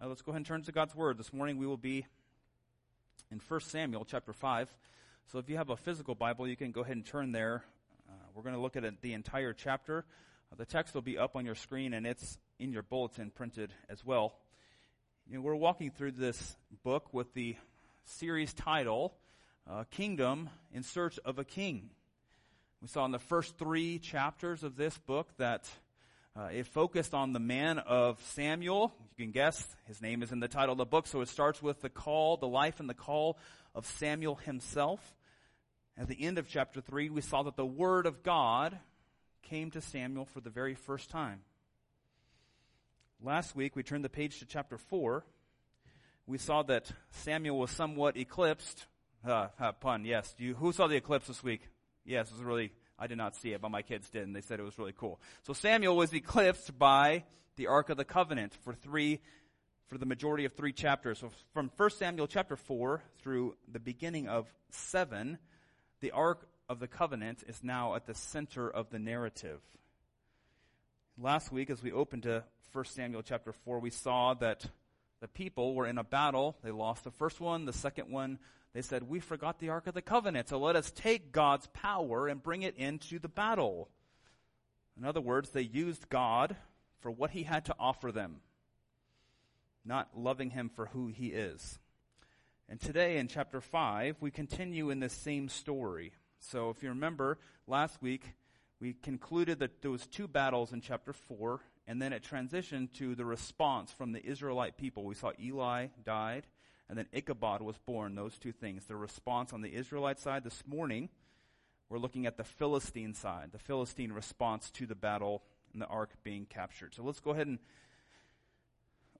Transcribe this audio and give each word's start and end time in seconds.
Uh, 0.00 0.06
let's 0.06 0.22
go 0.22 0.30
ahead 0.30 0.36
and 0.36 0.46
turn 0.46 0.62
to 0.62 0.70
God's 0.70 0.94
Word. 0.94 1.18
This 1.18 1.32
morning 1.32 1.58
we 1.58 1.66
will 1.66 1.76
be 1.76 2.06
in 3.32 3.40
1 3.48 3.60
Samuel 3.62 4.04
chapter 4.04 4.32
5. 4.32 4.72
So 5.32 5.40
if 5.40 5.50
you 5.50 5.56
have 5.56 5.70
a 5.70 5.76
physical 5.76 6.14
Bible, 6.14 6.46
you 6.46 6.54
can 6.54 6.70
go 6.70 6.82
ahead 6.82 6.94
and 6.94 7.04
turn 7.04 7.32
there. 7.32 7.64
Uh, 8.08 8.12
we're 8.32 8.44
going 8.44 8.54
to 8.54 8.60
look 8.60 8.76
at 8.76 8.84
it, 8.84 9.02
the 9.02 9.12
entire 9.12 9.52
chapter. 9.52 10.04
Uh, 10.52 10.56
the 10.56 10.64
text 10.64 10.94
will 10.94 11.02
be 11.02 11.18
up 11.18 11.34
on 11.34 11.44
your 11.44 11.56
screen 11.56 11.94
and 11.94 12.06
it's 12.06 12.38
in 12.60 12.70
your 12.72 12.84
bulletin 12.84 13.32
printed 13.34 13.72
as 13.88 14.04
well. 14.04 14.34
You 15.28 15.38
know, 15.38 15.40
we're 15.40 15.56
walking 15.56 15.90
through 15.90 16.12
this 16.12 16.56
book 16.84 17.12
with 17.12 17.34
the 17.34 17.56
series 18.04 18.54
title, 18.54 19.14
uh, 19.68 19.82
Kingdom 19.90 20.48
in 20.72 20.84
Search 20.84 21.18
of 21.24 21.40
a 21.40 21.44
King. 21.44 21.90
We 22.80 22.86
saw 22.86 23.04
in 23.04 23.10
the 23.10 23.18
first 23.18 23.58
three 23.58 23.98
chapters 23.98 24.62
of 24.62 24.76
this 24.76 24.96
book 24.96 25.28
that 25.38 25.68
uh, 26.38 26.48
it 26.52 26.66
focused 26.66 27.14
on 27.14 27.32
the 27.32 27.40
man 27.40 27.78
of 27.78 28.22
Samuel. 28.22 28.94
You 29.16 29.24
can 29.24 29.32
guess 29.32 29.66
his 29.86 30.00
name 30.00 30.22
is 30.22 30.30
in 30.30 30.38
the 30.38 30.46
title 30.46 30.72
of 30.72 30.78
the 30.78 30.86
book, 30.86 31.08
so 31.08 31.20
it 31.20 31.28
starts 31.28 31.60
with 31.60 31.80
the 31.80 31.88
call, 31.88 32.36
the 32.36 32.46
life 32.46 32.78
and 32.78 32.88
the 32.88 32.94
call 32.94 33.38
of 33.74 33.84
Samuel 33.86 34.36
himself. 34.36 35.00
At 35.96 36.06
the 36.06 36.22
end 36.22 36.38
of 36.38 36.48
chapter 36.48 36.80
3, 36.80 37.10
we 37.10 37.22
saw 37.22 37.42
that 37.42 37.56
the 37.56 37.66
Word 37.66 38.06
of 38.06 38.22
God 38.22 38.78
came 39.42 39.72
to 39.72 39.80
Samuel 39.80 40.26
for 40.26 40.40
the 40.40 40.50
very 40.50 40.76
first 40.76 41.10
time. 41.10 41.40
Last 43.20 43.56
week, 43.56 43.74
we 43.74 43.82
turned 43.82 44.04
the 44.04 44.08
page 44.08 44.38
to 44.38 44.46
chapter 44.46 44.78
4. 44.78 45.24
We 46.28 46.38
saw 46.38 46.62
that 46.64 46.92
Samuel 47.10 47.58
was 47.58 47.72
somewhat 47.72 48.16
eclipsed. 48.16 48.86
Uh, 49.26 49.48
pun, 49.80 50.04
yes. 50.04 50.36
You, 50.38 50.54
who 50.54 50.72
saw 50.72 50.86
the 50.86 50.94
eclipse 50.94 51.26
this 51.26 51.42
week? 51.42 51.62
Yes, 52.04 52.28
it 52.28 52.34
was 52.34 52.44
really 52.44 52.70
I 52.98 53.06
did 53.06 53.18
not 53.18 53.36
see 53.36 53.52
it, 53.52 53.60
but 53.60 53.70
my 53.70 53.82
kids 53.82 54.10
did, 54.10 54.22
and 54.22 54.34
they 54.34 54.40
said 54.40 54.58
it 54.58 54.64
was 54.64 54.78
really 54.78 54.94
cool. 54.96 55.20
So 55.44 55.52
Samuel 55.52 55.96
was 55.96 56.12
eclipsed 56.12 56.76
by 56.78 57.24
the 57.56 57.68
Ark 57.68 57.90
of 57.90 57.96
the 57.96 58.04
Covenant 58.04 58.54
for 58.64 58.74
three, 58.74 59.20
for 59.86 59.98
the 59.98 60.06
majority 60.06 60.44
of 60.44 60.54
three 60.54 60.72
chapters. 60.72 61.18
So 61.20 61.30
from 61.54 61.70
1 61.76 61.90
Samuel 61.90 62.26
chapter 62.26 62.56
4 62.56 63.02
through 63.20 63.56
the 63.70 63.78
beginning 63.78 64.28
of 64.28 64.52
7, 64.70 65.38
the 66.00 66.10
Ark 66.10 66.48
of 66.68 66.80
the 66.80 66.88
Covenant 66.88 67.44
is 67.46 67.62
now 67.62 67.94
at 67.94 68.06
the 68.06 68.14
center 68.14 68.68
of 68.68 68.90
the 68.90 68.98
narrative. 68.98 69.60
Last 71.16 71.52
week, 71.52 71.70
as 71.70 71.82
we 71.82 71.92
opened 71.92 72.24
to 72.24 72.44
1 72.72 72.84
Samuel 72.84 73.22
chapter 73.22 73.52
4, 73.52 73.78
we 73.78 73.90
saw 73.90 74.34
that 74.34 74.66
the 75.20 75.28
people 75.28 75.74
were 75.74 75.86
in 75.86 75.98
a 75.98 76.04
battle. 76.04 76.56
They 76.62 76.70
lost 76.70 77.04
the 77.04 77.10
first 77.10 77.40
one, 77.40 77.64
the 77.64 77.72
second 77.72 78.10
one 78.10 78.38
they 78.74 78.82
said, 78.82 79.08
We 79.08 79.20
forgot 79.20 79.58
the 79.58 79.70
Ark 79.70 79.86
of 79.86 79.94
the 79.94 80.02
Covenant, 80.02 80.48
so 80.48 80.58
let 80.58 80.76
us 80.76 80.90
take 80.90 81.32
God's 81.32 81.66
power 81.68 82.28
and 82.28 82.42
bring 82.42 82.62
it 82.62 82.76
into 82.76 83.18
the 83.18 83.28
battle. 83.28 83.88
In 84.98 85.04
other 85.04 85.20
words, 85.20 85.50
they 85.50 85.62
used 85.62 86.08
God 86.08 86.56
for 87.00 87.10
what 87.10 87.30
he 87.30 87.44
had 87.44 87.64
to 87.66 87.76
offer 87.78 88.10
them, 88.10 88.40
not 89.84 90.10
loving 90.16 90.50
him 90.50 90.68
for 90.68 90.86
who 90.86 91.08
he 91.08 91.28
is. 91.28 91.78
And 92.68 92.80
today 92.80 93.16
in 93.16 93.28
chapter 93.28 93.60
5, 93.60 94.16
we 94.20 94.30
continue 94.30 94.90
in 94.90 95.00
this 95.00 95.14
same 95.14 95.48
story. 95.48 96.12
So 96.40 96.70
if 96.70 96.82
you 96.82 96.90
remember, 96.90 97.38
last 97.66 98.02
week 98.02 98.34
we 98.80 98.92
concluded 98.92 99.60
that 99.60 99.80
there 99.82 99.90
was 99.90 100.06
two 100.06 100.28
battles 100.28 100.72
in 100.72 100.80
chapter 100.80 101.12
4, 101.12 101.60
and 101.86 102.02
then 102.02 102.12
it 102.12 102.22
transitioned 102.22 102.92
to 102.94 103.14
the 103.14 103.24
response 103.24 103.90
from 103.92 104.12
the 104.12 104.24
Israelite 104.24 104.76
people. 104.76 105.04
We 105.04 105.14
saw 105.14 105.32
Eli 105.40 105.86
died, 106.04 106.46
and 106.88 106.96
then 106.96 107.06
Ichabod 107.12 107.60
was 107.60 107.76
born, 107.78 108.14
those 108.14 108.38
two 108.38 108.52
things. 108.52 108.86
The 108.86 108.96
response 108.96 109.52
on 109.52 109.60
the 109.60 109.74
Israelite 109.74 110.18
side 110.18 110.44
this 110.44 110.62
morning, 110.66 111.10
we're 111.88 111.98
looking 111.98 112.26
at 112.26 112.36
the 112.36 112.44
Philistine 112.44 113.14
side, 113.14 113.50
the 113.52 113.58
Philistine 113.58 114.12
response 114.12 114.70
to 114.72 114.86
the 114.86 114.94
battle 114.94 115.42
and 115.72 115.82
the 115.82 115.86
ark 115.86 116.10
being 116.22 116.46
captured. 116.46 116.94
So 116.94 117.02
let's 117.02 117.20
go 117.20 117.30
ahead 117.30 117.46
and 117.46 117.58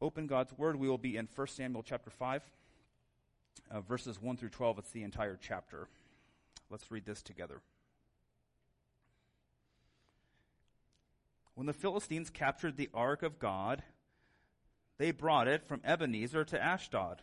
open 0.00 0.26
God's 0.26 0.56
Word. 0.56 0.76
We 0.76 0.88
will 0.88 0.98
be 0.98 1.16
in 1.16 1.28
1 1.34 1.46
Samuel 1.48 1.82
chapter 1.82 2.10
5, 2.10 2.42
uh, 3.70 3.80
verses 3.80 4.20
1 4.20 4.36
through 4.36 4.50
12. 4.50 4.78
It's 4.78 4.90
the 4.90 5.02
entire 5.02 5.38
chapter. 5.40 5.88
Let's 6.70 6.90
read 6.90 7.04
this 7.04 7.22
together. 7.22 7.60
When 11.54 11.66
the 11.66 11.72
Philistines 11.72 12.30
captured 12.30 12.76
the 12.76 12.90
ark 12.94 13.22
of 13.22 13.38
God, 13.38 13.82
they 14.98 15.10
brought 15.10 15.48
it 15.48 15.66
from 15.66 15.80
Ebenezer 15.84 16.44
to 16.44 16.62
Ashdod. 16.62 17.22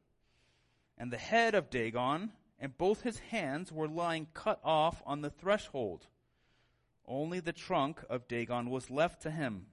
and 0.97 1.11
the 1.11 1.17
head 1.17 1.55
of 1.55 1.69
Dagon 1.69 2.31
and 2.59 2.77
both 2.77 3.01
his 3.01 3.17
hands 3.17 3.71
were 3.71 3.87
lying 3.87 4.27
cut 4.33 4.59
off 4.63 5.01
on 5.05 5.21
the 5.21 5.31
threshold. 5.31 6.05
Only 7.07 7.39
the 7.39 7.51
trunk 7.51 8.03
of 8.07 8.27
Dagon 8.27 8.69
was 8.69 8.91
left 8.91 9.23
to 9.23 9.31
him. 9.31 9.65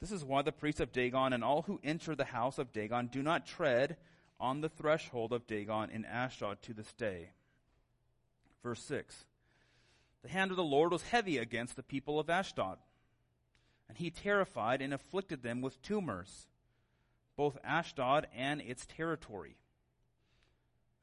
This 0.00 0.12
is 0.12 0.24
why 0.24 0.42
the 0.42 0.52
priests 0.52 0.80
of 0.80 0.92
Dagon 0.92 1.32
and 1.32 1.42
all 1.42 1.62
who 1.62 1.80
enter 1.82 2.14
the 2.14 2.26
house 2.26 2.58
of 2.58 2.72
Dagon 2.72 3.08
do 3.08 3.20
not 3.20 3.46
tread 3.46 3.96
on 4.38 4.60
the 4.60 4.68
threshold 4.68 5.32
of 5.32 5.48
Dagon 5.48 5.90
in 5.90 6.04
Ashdod 6.04 6.62
to 6.62 6.72
this 6.72 6.92
day. 6.92 7.30
Verse 8.62 8.82
6. 8.84 9.26
The 10.22 10.28
hand 10.28 10.52
of 10.52 10.56
the 10.56 10.62
Lord 10.62 10.92
was 10.92 11.02
heavy 11.02 11.38
against 11.38 11.74
the 11.74 11.82
people 11.82 12.20
of 12.20 12.30
Ashdod, 12.30 12.78
and 13.88 13.98
he 13.98 14.10
terrified 14.10 14.80
and 14.80 14.94
afflicted 14.94 15.42
them 15.42 15.60
with 15.60 15.82
tumors 15.82 16.46
both 17.38 17.56
Ashdod 17.62 18.26
and 18.36 18.60
its 18.60 18.84
territory. 18.84 19.56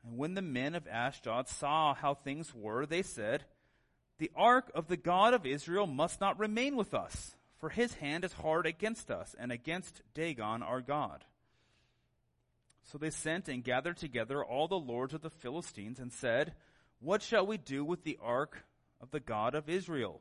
And 0.03 0.17
when 0.17 0.33
the 0.33 0.41
men 0.41 0.75
of 0.75 0.85
Ashdod 0.85 1.47
saw 1.47 1.93
how 1.95 2.13
things 2.13 2.53
were, 2.53 2.85
they 2.85 3.01
said, 3.01 3.45
The 4.19 4.29
ark 4.35 4.69
of 4.75 4.89
the 4.89 4.97
God 4.97 5.33
of 5.33 5.45
Israel 5.45 5.87
must 5.87 6.19
not 6.19 6.37
remain 6.37 6.75
with 6.75 6.93
us, 6.93 7.35
for 7.57 7.69
his 7.69 7.93
hand 7.95 8.25
is 8.25 8.33
hard 8.33 8.65
against 8.65 9.09
us 9.09 9.33
and 9.39 9.49
against 9.49 10.01
Dagon 10.13 10.61
our 10.61 10.81
God. 10.81 11.23
So 12.83 12.97
they 12.97 13.11
sent 13.11 13.47
and 13.47 13.63
gathered 13.63 13.95
together 13.95 14.43
all 14.43 14.67
the 14.67 14.75
lords 14.75 15.13
of 15.13 15.21
the 15.21 15.29
Philistines 15.29 15.99
and 15.99 16.11
said, 16.11 16.53
What 16.99 17.21
shall 17.21 17.47
we 17.47 17.57
do 17.57 17.85
with 17.85 18.03
the 18.03 18.19
ark 18.21 18.65
of 18.99 19.11
the 19.11 19.21
God 19.21 19.55
of 19.55 19.69
Israel? 19.69 20.19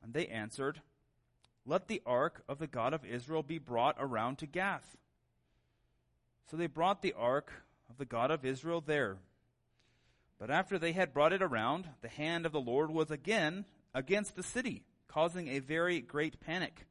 And 0.00 0.14
they 0.14 0.28
answered, 0.28 0.80
let 1.66 1.88
the 1.88 2.00
ark 2.06 2.42
of 2.48 2.58
the 2.58 2.66
God 2.66 2.94
of 2.94 3.04
Israel 3.04 3.42
be 3.42 3.58
brought 3.58 3.96
around 3.98 4.38
to 4.38 4.46
Gath. 4.46 4.96
So 6.50 6.56
they 6.56 6.68
brought 6.68 7.02
the 7.02 7.14
ark 7.14 7.52
of 7.90 7.98
the 7.98 8.04
God 8.04 8.30
of 8.30 8.44
Israel 8.44 8.80
there. 8.80 9.16
But 10.38 10.50
after 10.50 10.78
they 10.78 10.92
had 10.92 11.12
brought 11.12 11.32
it 11.32 11.42
around, 11.42 11.88
the 12.02 12.08
hand 12.08 12.46
of 12.46 12.52
the 12.52 12.60
Lord 12.60 12.90
was 12.90 13.10
again 13.10 13.64
against 13.94 14.36
the 14.36 14.42
city, 14.42 14.84
causing 15.08 15.48
a 15.48 15.58
very 15.58 16.00
great 16.00 16.40
panic. 16.40 16.86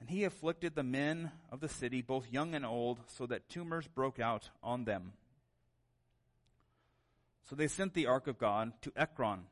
And 0.00 0.10
he 0.10 0.24
afflicted 0.24 0.74
the 0.74 0.82
men 0.82 1.30
of 1.50 1.60
the 1.60 1.68
city, 1.68 2.02
both 2.02 2.32
young 2.32 2.54
and 2.54 2.66
old, 2.66 3.00
so 3.06 3.26
that 3.26 3.48
tumors 3.48 3.86
broke 3.86 4.18
out 4.18 4.50
on 4.62 4.84
them. 4.84 5.12
So 7.48 7.54
they 7.54 7.68
sent 7.68 7.94
the 7.94 8.06
ark 8.06 8.26
of 8.26 8.38
God 8.38 8.72
to 8.82 8.92
Ekron. 8.96 9.44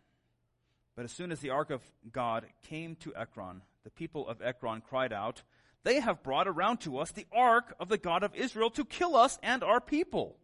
But 0.97 1.05
as 1.05 1.13
soon 1.13 1.33
as 1.33 1.41
the 1.41 1.51
ark 1.51 1.71
of 1.71 1.83
God 2.13 2.47
came 2.69 2.97
to 2.97 3.15
Ekron, 3.17 3.63
the 3.83 3.91
people 3.91 4.29
of 4.29 4.41
Ekron 4.41 4.81
cried 4.81 5.13
out, 5.13 5.43
They 5.83 6.01
have 6.01 6.23
brought 6.23 6.47
around 6.47 6.79
to 6.83 6.99
us 6.99 7.11
the 7.11 7.27
ark 7.33 7.75
of 7.81 7.89
the 7.89 7.99
God 7.99 8.23
of 8.23 8.35
Israel 8.35 8.71
to 8.71 8.85
kill 8.85 9.17
us 9.17 9.39
and 9.43 9.63
our 9.65 9.81
people. 9.81 10.37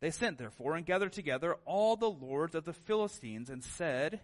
They 0.00 0.10
sent 0.10 0.36
therefore 0.36 0.76
and 0.76 0.84
gathered 0.84 1.12
together 1.12 1.56
all 1.64 1.96
the 1.96 2.10
lords 2.10 2.54
of 2.54 2.64
the 2.64 2.74
Philistines 2.74 3.48
and 3.48 3.64
said, 3.64 4.20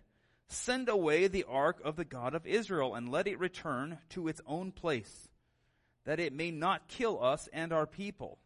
Send 0.49 0.88
away 0.88 1.26
the 1.26 1.46
ark 1.49 1.81
of 1.82 1.96
the 1.96 2.05
God 2.05 2.34
of 2.34 2.46
Israel 2.46 2.94
and 2.94 3.08
let 3.08 3.26
it 3.26 3.38
return 3.38 3.99
to 4.11 4.28
its 4.28 4.43
own 4.46 4.72
place, 4.72 5.31
that 6.05 6.20
it 6.20 6.34
may 6.34 6.50
not 6.50 6.88
kill 6.88 7.22
us 7.22 7.49
and 7.52 7.72
our 7.72 7.87
people. 7.87 8.38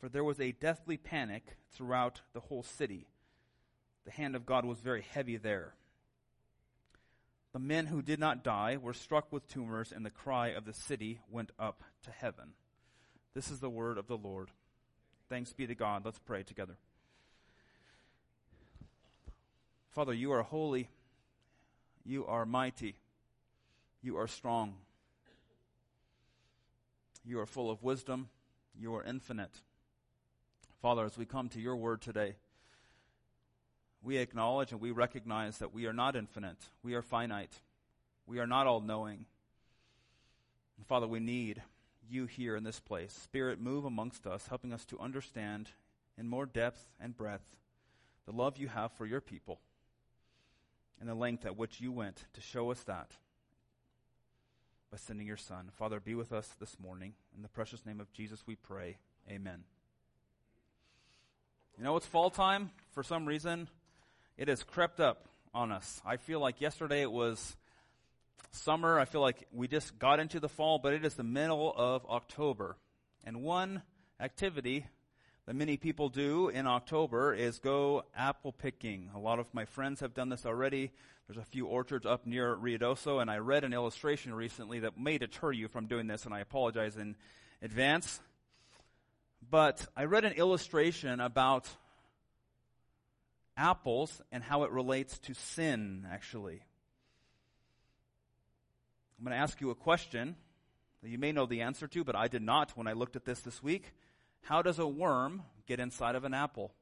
For 0.00 0.08
there 0.08 0.24
was 0.24 0.40
a 0.40 0.52
deathly 0.52 0.96
panic 0.96 1.44
throughout 1.70 2.22
the 2.32 2.40
whole 2.40 2.62
city. 2.62 3.06
The 4.04 4.10
hand 4.10 4.36
of 4.36 4.46
God 4.46 4.64
was 4.64 4.80
very 4.80 5.02
heavy 5.02 5.36
there. 5.36 5.74
The 7.52 7.58
men 7.58 7.86
who 7.86 8.02
did 8.02 8.18
not 8.18 8.42
die 8.42 8.76
were 8.76 8.92
struck 8.92 9.32
with 9.32 9.48
tumors, 9.48 9.92
and 9.92 10.04
the 10.04 10.10
cry 10.10 10.48
of 10.48 10.64
the 10.64 10.72
city 10.72 11.20
went 11.30 11.52
up 11.58 11.82
to 12.02 12.10
heaven. 12.10 12.54
This 13.32 13.50
is 13.50 13.60
the 13.60 13.70
word 13.70 13.96
of 13.96 14.08
the 14.08 14.16
Lord. 14.16 14.50
Thanks 15.28 15.52
be 15.52 15.66
to 15.66 15.74
God. 15.74 16.04
Let's 16.04 16.18
pray 16.18 16.42
together. 16.42 16.76
Father, 19.90 20.12
you 20.12 20.32
are 20.32 20.42
holy. 20.42 20.88
You 22.04 22.26
are 22.26 22.44
mighty. 22.44 22.96
You 24.02 24.18
are 24.18 24.26
strong. 24.26 24.74
You 27.24 27.38
are 27.38 27.46
full 27.46 27.70
of 27.70 27.82
wisdom. 27.82 28.28
You 28.78 28.94
are 28.96 29.04
infinite. 29.04 29.60
Father, 30.82 31.04
as 31.04 31.16
we 31.16 31.24
come 31.24 31.48
to 31.50 31.60
your 31.60 31.76
word 31.76 32.02
today, 32.02 32.34
we 34.04 34.18
acknowledge 34.18 34.70
and 34.70 34.80
we 34.80 34.90
recognize 34.90 35.58
that 35.58 35.72
we 35.72 35.86
are 35.86 35.92
not 35.92 36.14
infinite. 36.14 36.58
We 36.82 36.94
are 36.94 37.02
finite. 37.02 37.60
We 38.26 38.38
are 38.38 38.46
not 38.46 38.66
all 38.66 38.80
knowing. 38.80 39.24
Father, 40.86 41.06
we 41.06 41.20
need 41.20 41.62
you 42.08 42.26
here 42.26 42.56
in 42.56 42.64
this 42.64 42.80
place. 42.80 43.12
Spirit, 43.12 43.60
move 43.60 43.86
amongst 43.86 44.26
us, 44.26 44.48
helping 44.48 44.72
us 44.72 44.84
to 44.86 44.98
understand 44.98 45.70
in 46.18 46.28
more 46.28 46.44
depth 46.44 46.86
and 47.00 47.16
breadth 47.16 47.56
the 48.26 48.32
love 48.32 48.58
you 48.58 48.68
have 48.68 48.92
for 48.92 49.06
your 49.06 49.20
people 49.22 49.60
and 51.00 51.08
the 51.08 51.14
length 51.14 51.46
at 51.46 51.56
which 51.56 51.80
you 51.80 51.90
went 51.90 52.24
to 52.34 52.40
show 52.40 52.70
us 52.70 52.82
that 52.84 53.12
by 54.90 54.98
sending 54.98 55.26
your 55.26 55.36
Son. 55.36 55.70
Father, 55.72 55.98
be 55.98 56.14
with 56.14 56.32
us 56.32 56.48
this 56.60 56.78
morning. 56.78 57.14
In 57.34 57.42
the 57.42 57.48
precious 57.48 57.84
name 57.86 58.00
of 58.00 58.12
Jesus, 58.12 58.44
we 58.46 58.54
pray. 58.54 58.98
Amen. 59.30 59.64
You 61.78 61.84
know, 61.84 61.96
it's 61.96 62.06
fall 62.06 62.30
time. 62.30 62.70
For 62.92 63.02
some 63.02 63.26
reason, 63.26 63.68
it 64.36 64.48
has 64.48 64.62
crept 64.62 65.00
up 65.00 65.28
on 65.54 65.70
us. 65.70 66.00
I 66.04 66.16
feel 66.16 66.40
like 66.40 66.60
yesterday 66.60 67.02
it 67.02 67.12
was 67.12 67.56
summer. 68.50 68.98
I 68.98 69.04
feel 69.04 69.20
like 69.20 69.46
we 69.52 69.68
just 69.68 69.98
got 69.98 70.20
into 70.20 70.40
the 70.40 70.48
fall, 70.48 70.78
but 70.78 70.92
it 70.92 71.04
is 71.04 71.14
the 71.14 71.22
middle 71.22 71.72
of 71.76 72.04
October. 72.06 72.76
And 73.24 73.42
one 73.42 73.82
activity 74.20 74.86
that 75.46 75.54
many 75.54 75.76
people 75.76 76.08
do 76.08 76.48
in 76.48 76.66
October 76.66 77.34
is 77.34 77.58
go 77.58 78.04
apple 78.16 78.52
picking. 78.52 79.10
A 79.14 79.18
lot 79.18 79.38
of 79.38 79.52
my 79.52 79.64
friends 79.64 80.00
have 80.00 80.14
done 80.14 80.28
this 80.28 80.46
already. 80.46 80.90
There's 81.26 81.38
a 81.38 81.44
few 81.44 81.66
orchards 81.66 82.06
up 82.06 82.26
near 82.26 82.56
Ruidoso, 82.56 83.20
and 83.20 83.30
I 83.30 83.38
read 83.38 83.64
an 83.64 83.72
illustration 83.72 84.34
recently 84.34 84.80
that 84.80 84.98
may 84.98 85.18
deter 85.18 85.52
you 85.52 85.68
from 85.68 85.86
doing 85.86 86.06
this, 86.06 86.24
and 86.24 86.34
I 86.34 86.40
apologize 86.40 86.96
in 86.96 87.16
advance. 87.62 88.20
But 89.50 89.86
I 89.96 90.04
read 90.04 90.24
an 90.24 90.34
illustration 90.34 91.20
about 91.20 91.68
apples 93.56 94.20
and 94.32 94.42
how 94.42 94.64
it 94.64 94.70
relates 94.70 95.18
to 95.20 95.34
sin, 95.34 96.06
actually. 96.10 96.62
I'm 99.18 99.24
going 99.24 99.36
to 99.36 99.42
ask 99.42 99.60
you 99.60 99.70
a 99.70 99.74
question 99.74 100.36
that 101.02 101.10
you 101.10 101.18
may 101.18 101.32
know 101.32 101.46
the 101.46 101.62
answer 101.62 101.86
to, 101.86 102.04
but 102.04 102.16
I 102.16 102.28
did 102.28 102.42
not 102.42 102.76
when 102.76 102.86
I 102.86 102.92
looked 102.92 103.16
at 103.16 103.24
this 103.24 103.40
this 103.40 103.62
week. 103.62 103.92
How 104.42 104.62
does 104.62 104.78
a 104.78 104.86
worm 104.86 105.42
get 105.66 105.80
inside 105.80 106.14
of 106.14 106.24
an 106.24 106.34
apple? 106.34 106.72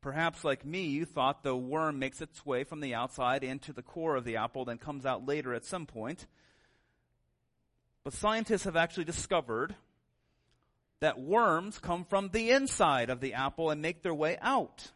Perhaps, 0.00 0.44
like 0.44 0.64
me, 0.64 0.86
you 0.86 1.04
thought 1.04 1.42
the 1.42 1.54
worm 1.54 1.98
makes 1.98 2.22
its 2.22 2.44
way 2.46 2.64
from 2.64 2.80
the 2.80 2.94
outside 2.94 3.44
into 3.44 3.72
the 3.72 3.82
core 3.82 4.16
of 4.16 4.24
the 4.24 4.36
apple, 4.36 4.64
then 4.64 4.78
comes 4.78 5.04
out 5.04 5.26
later 5.26 5.54
at 5.54 5.64
some 5.64 5.84
point. 5.84 6.26
But 8.02 8.14
scientists 8.14 8.64
have 8.64 8.76
actually 8.76 9.04
discovered 9.04 9.74
that 11.00 11.18
worms 11.18 11.78
come 11.78 12.04
from 12.04 12.28
the 12.28 12.50
inside 12.50 13.10
of 13.10 13.20
the 13.20 13.34
apple 13.34 13.70
and 13.70 13.82
make 13.82 14.02
their 14.02 14.14
way 14.14 14.38
out. 14.40 14.90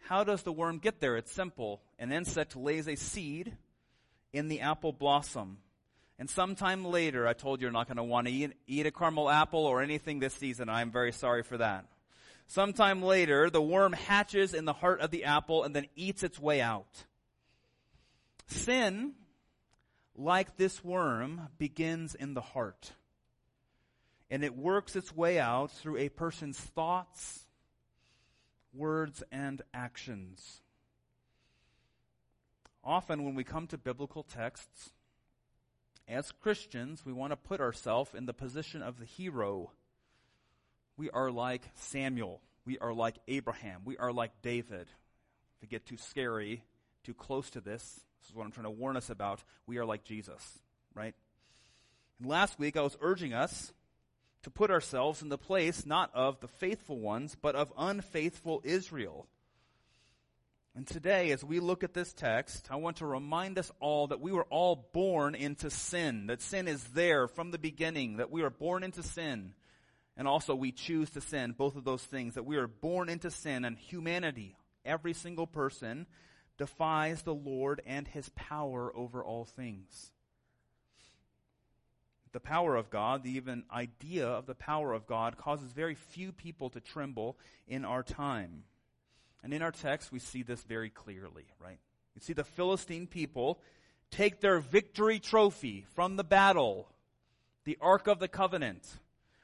How 0.00 0.24
does 0.24 0.42
the 0.42 0.52
worm 0.52 0.78
get 0.78 1.00
there? 1.00 1.16
It's 1.16 1.32
simple. 1.32 1.80
An 1.98 2.12
insect 2.12 2.56
lays 2.56 2.86
a 2.86 2.96
seed 2.96 3.56
in 4.32 4.48
the 4.48 4.60
apple 4.60 4.92
blossom. 4.92 5.58
And 6.18 6.30
sometime 6.30 6.84
later, 6.84 7.26
I 7.26 7.32
told 7.32 7.60
you 7.60 7.66
you're 7.66 7.72
not 7.72 7.88
going 7.88 7.96
to 7.96 8.02
want 8.04 8.26
to 8.26 8.32
eat, 8.32 8.52
eat, 8.66 8.86
a 8.86 8.90
caramel 8.90 9.28
apple 9.28 9.66
or 9.66 9.82
anything 9.82 10.18
this 10.18 10.34
season. 10.34 10.68
I'm 10.68 10.90
very 10.90 11.12
sorry 11.12 11.42
for 11.42 11.58
that. 11.58 11.86
Sometime 12.48 13.02
later, 13.02 13.50
the 13.50 13.60
worm 13.60 13.92
hatches 13.92 14.54
in 14.54 14.64
the 14.64 14.72
heart 14.72 15.00
of 15.00 15.10
the 15.10 15.24
apple 15.24 15.64
and 15.64 15.74
then 15.74 15.86
eats 15.96 16.22
its 16.22 16.38
way 16.38 16.60
out. 16.60 17.04
Sin, 18.46 19.12
like 20.14 20.56
this 20.56 20.82
worm, 20.84 21.48
begins 21.58 22.14
in 22.14 22.34
the 22.34 22.40
heart. 22.40 22.92
And 24.30 24.42
it 24.42 24.56
works 24.56 24.96
its 24.96 25.14
way 25.14 25.38
out 25.38 25.70
through 25.70 25.98
a 25.98 26.08
person's 26.08 26.58
thoughts, 26.58 27.46
words, 28.74 29.22
and 29.30 29.62
actions. 29.72 30.60
Often, 32.82 33.24
when 33.24 33.34
we 33.34 33.44
come 33.44 33.66
to 33.68 33.78
biblical 33.78 34.22
texts, 34.22 34.90
as 36.08 36.32
Christians, 36.32 37.04
we 37.04 37.12
want 37.12 37.32
to 37.32 37.36
put 37.36 37.60
ourselves 37.60 38.14
in 38.14 38.26
the 38.26 38.32
position 38.32 38.82
of 38.82 38.98
the 38.98 39.04
hero. 39.04 39.72
We 40.96 41.10
are 41.10 41.30
like 41.30 41.62
Samuel. 41.74 42.40
We 42.64 42.78
are 42.78 42.92
like 42.92 43.16
Abraham. 43.28 43.82
We 43.84 43.96
are 43.96 44.12
like 44.12 44.42
David. 44.42 44.82
If 45.56 45.62
we 45.62 45.68
get 45.68 45.86
too 45.86 45.96
scary, 45.96 46.62
too 47.04 47.14
close 47.14 47.50
to 47.50 47.60
this, 47.60 48.00
this 48.20 48.30
is 48.30 48.34
what 48.34 48.44
I'm 48.44 48.52
trying 48.52 48.64
to 48.64 48.70
warn 48.70 48.96
us 48.96 49.10
about. 49.10 49.42
We 49.66 49.78
are 49.78 49.84
like 49.84 50.04
Jesus, 50.04 50.58
right? 50.94 51.14
And 52.18 52.28
last 52.28 52.58
week, 52.58 52.76
I 52.76 52.82
was 52.82 52.96
urging 53.00 53.32
us 53.32 53.72
to 54.46 54.50
put 54.52 54.70
ourselves 54.70 55.22
in 55.22 55.28
the 55.28 55.36
place 55.36 55.84
not 55.84 56.08
of 56.14 56.38
the 56.38 56.46
faithful 56.46 57.00
ones, 57.00 57.36
but 57.42 57.56
of 57.56 57.72
unfaithful 57.76 58.60
Israel. 58.62 59.26
And 60.76 60.86
today, 60.86 61.32
as 61.32 61.42
we 61.42 61.58
look 61.58 61.82
at 61.82 61.94
this 61.94 62.12
text, 62.12 62.68
I 62.70 62.76
want 62.76 62.98
to 62.98 63.06
remind 63.06 63.58
us 63.58 63.72
all 63.80 64.06
that 64.06 64.20
we 64.20 64.30
were 64.30 64.44
all 64.44 64.88
born 64.92 65.34
into 65.34 65.68
sin, 65.68 66.28
that 66.28 66.40
sin 66.40 66.68
is 66.68 66.84
there 66.84 67.26
from 67.26 67.50
the 67.50 67.58
beginning, 67.58 68.18
that 68.18 68.30
we 68.30 68.42
are 68.42 68.50
born 68.50 68.84
into 68.84 69.02
sin, 69.02 69.52
and 70.16 70.28
also 70.28 70.54
we 70.54 70.70
choose 70.70 71.10
to 71.10 71.20
sin, 71.20 71.50
both 71.58 71.74
of 71.74 71.82
those 71.82 72.04
things, 72.04 72.34
that 72.34 72.46
we 72.46 72.56
are 72.56 72.68
born 72.68 73.08
into 73.08 73.32
sin, 73.32 73.64
and 73.64 73.76
humanity, 73.76 74.56
every 74.84 75.12
single 75.12 75.48
person, 75.48 76.06
defies 76.56 77.22
the 77.22 77.34
Lord 77.34 77.82
and 77.84 78.06
his 78.06 78.28
power 78.36 78.96
over 78.96 79.24
all 79.24 79.44
things 79.44 80.12
the 82.36 82.40
power 82.40 82.76
of 82.76 82.90
God, 82.90 83.22
the 83.22 83.34
even 83.34 83.64
idea 83.72 84.26
of 84.26 84.44
the 84.44 84.54
power 84.54 84.92
of 84.92 85.06
God, 85.06 85.38
causes 85.38 85.72
very 85.72 85.94
few 85.94 86.32
people 86.32 86.68
to 86.68 86.80
tremble 86.80 87.38
in 87.66 87.82
our 87.82 88.02
time. 88.02 88.64
And 89.42 89.54
in 89.54 89.62
our 89.62 89.72
text, 89.72 90.12
we 90.12 90.18
see 90.18 90.42
this 90.42 90.62
very 90.62 90.90
clearly, 90.90 91.46
right? 91.58 91.78
You 92.14 92.20
see 92.20 92.34
the 92.34 92.44
Philistine 92.44 93.06
people 93.06 93.58
take 94.10 94.42
their 94.42 94.58
victory 94.58 95.18
trophy 95.18 95.86
from 95.94 96.16
the 96.16 96.24
battle, 96.24 96.90
the 97.64 97.78
Ark 97.80 98.06
of 98.06 98.18
the 98.18 98.28
Covenant, 98.28 98.86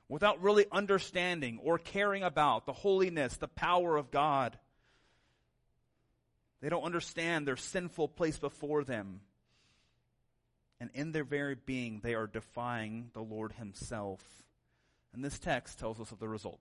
without 0.06 0.42
really 0.42 0.66
understanding 0.70 1.58
or 1.62 1.78
caring 1.78 2.22
about 2.22 2.66
the 2.66 2.74
holiness, 2.74 3.38
the 3.38 3.48
power 3.48 3.96
of 3.96 4.10
God. 4.10 4.58
They 6.60 6.68
don't 6.68 6.84
understand 6.84 7.48
their 7.48 7.56
sinful 7.56 8.08
place 8.08 8.36
before 8.36 8.84
them 8.84 9.22
and 10.82 10.90
in 10.94 11.12
their 11.12 11.22
very 11.22 11.54
being, 11.54 12.00
they 12.02 12.14
are 12.14 12.26
defying 12.26 13.10
the 13.14 13.22
Lord 13.22 13.52
Himself. 13.52 14.20
And 15.14 15.24
this 15.24 15.38
text 15.38 15.78
tells 15.78 16.00
us 16.00 16.10
of 16.10 16.18
the 16.18 16.26
result. 16.26 16.58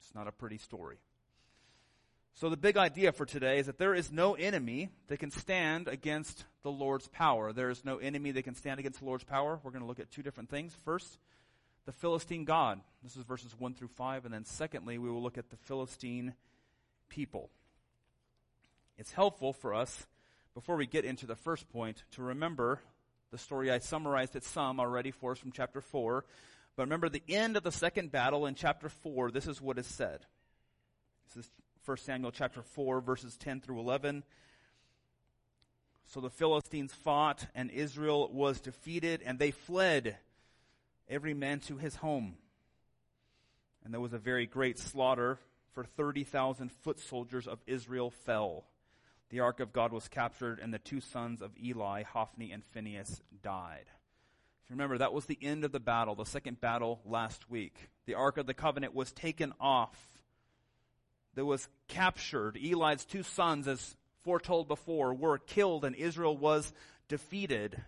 It's 0.00 0.12
not 0.12 0.26
a 0.26 0.32
pretty 0.32 0.58
story. 0.58 0.96
So 2.34 2.50
the 2.50 2.56
big 2.56 2.76
idea 2.76 3.12
for 3.12 3.24
today 3.24 3.60
is 3.60 3.66
that 3.66 3.78
there 3.78 3.94
is 3.94 4.10
no 4.10 4.34
enemy 4.34 4.88
that 5.06 5.20
can 5.20 5.30
stand 5.30 5.86
against 5.86 6.46
the 6.64 6.70
Lord's 6.72 7.06
power. 7.06 7.52
There 7.52 7.70
is 7.70 7.84
no 7.84 7.98
enemy 7.98 8.32
that 8.32 8.42
can 8.42 8.56
stand 8.56 8.80
against 8.80 8.98
the 8.98 9.04
Lord's 9.04 9.22
power. 9.22 9.60
We're 9.62 9.70
going 9.70 9.82
to 9.82 9.88
look 9.88 10.00
at 10.00 10.10
two 10.10 10.24
different 10.24 10.50
things. 10.50 10.74
First, 10.84 11.18
the 11.86 11.92
Philistine 11.92 12.44
God. 12.44 12.80
This 13.04 13.14
is 13.14 13.22
verses 13.22 13.54
1 13.56 13.74
through 13.74 13.90
5. 13.94 14.24
And 14.24 14.34
then 14.34 14.46
secondly, 14.46 14.98
we 14.98 15.08
will 15.08 15.22
look 15.22 15.38
at 15.38 15.50
the 15.50 15.56
Philistine 15.56 16.34
people. 17.08 17.50
It's 18.98 19.12
helpful 19.12 19.52
for 19.52 19.74
us, 19.74 20.08
before 20.54 20.74
we 20.74 20.86
get 20.86 21.04
into 21.04 21.26
the 21.26 21.36
first 21.36 21.70
point, 21.70 22.02
to 22.16 22.22
remember 22.22 22.80
the 23.30 23.38
story 23.38 23.70
I 23.70 23.78
summarized 23.78 24.36
it 24.36 24.44
some 24.44 24.80
already 24.80 25.10
for 25.10 25.32
us 25.32 25.38
from 25.38 25.52
chapter 25.52 25.80
4. 25.80 26.24
But 26.76 26.82
remember 26.84 27.08
the 27.08 27.22
end 27.28 27.56
of 27.56 27.62
the 27.62 27.72
second 27.72 28.10
battle 28.10 28.46
in 28.46 28.54
chapter 28.54 28.88
4, 28.88 29.30
this 29.30 29.46
is 29.46 29.60
what 29.60 29.78
is 29.78 29.86
said. 29.86 30.20
This 31.28 31.44
is 31.44 31.50
1 31.84 31.96
Samuel 31.98 32.32
chapter 32.32 32.62
4, 32.62 33.00
verses 33.00 33.36
10 33.36 33.60
through 33.60 33.80
11. 33.80 34.24
So 36.06 36.20
the 36.20 36.30
Philistines 36.30 36.92
fought, 36.92 37.46
and 37.54 37.70
Israel 37.70 38.28
was 38.32 38.60
defeated, 38.60 39.22
and 39.24 39.38
they 39.38 39.52
fled, 39.52 40.16
every 41.08 41.34
man 41.34 41.60
to 41.60 41.76
his 41.76 41.94
home. 41.94 42.34
And 43.84 43.94
there 43.94 44.00
was 44.00 44.12
a 44.12 44.18
very 44.18 44.46
great 44.46 44.78
slaughter, 44.78 45.38
for 45.72 45.84
30,000 45.84 46.72
foot 46.72 46.98
soldiers 46.98 47.46
of 47.46 47.60
Israel 47.66 48.10
fell 48.10 48.64
the 49.30 49.40
ark 49.40 49.60
of 49.60 49.72
God 49.72 49.92
was 49.92 50.08
captured, 50.08 50.58
and 50.58 50.74
the 50.74 50.78
two 50.78 51.00
sons 51.00 51.40
of 51.40 51.52
Eli, 51.62 52.02
Hophni 52.02 52.50
and 52.50 52.64
Phinehas, 52.64 53.22
died. 53.42 53.86
If 53.86 54.70
you 54.70 54.74
remember, 54.74 54.98
that 54.98 55.12
was 55.12 55.26
the 55.26 55.38
end 55.40 55.64
of 55.64 55.72
the 55.72 55.80
battle, 55.80 56.16
the 56.16 56.24
second 56.24 56.60
battle 56.60 57.00
last 57.04 57.48
week. 57.48 57.90
The 58.06 58.14
ark 58.14 58.38
of 58.38 58.46
the 58.46 58.54
covenant 58.54 58.94
was 58.94 59.12
taken 59.12 59.54
off. 59.60 59.96
That 61.34 61.44
was 61.44 61.68
captured. 61.86 62.56
Eli's 62.56 63.04
two 63.04 63.22
sons, 63.22 63.68
as 63.68 63.96
foretold 64.24 64.66
before, 64.66 65.14
were 65.14 65.38
killed, 65.38 65.84
and 65.84 65.94
Israel 65.94 66.36
was 66.36 66.72
defeated. 67.08 67.80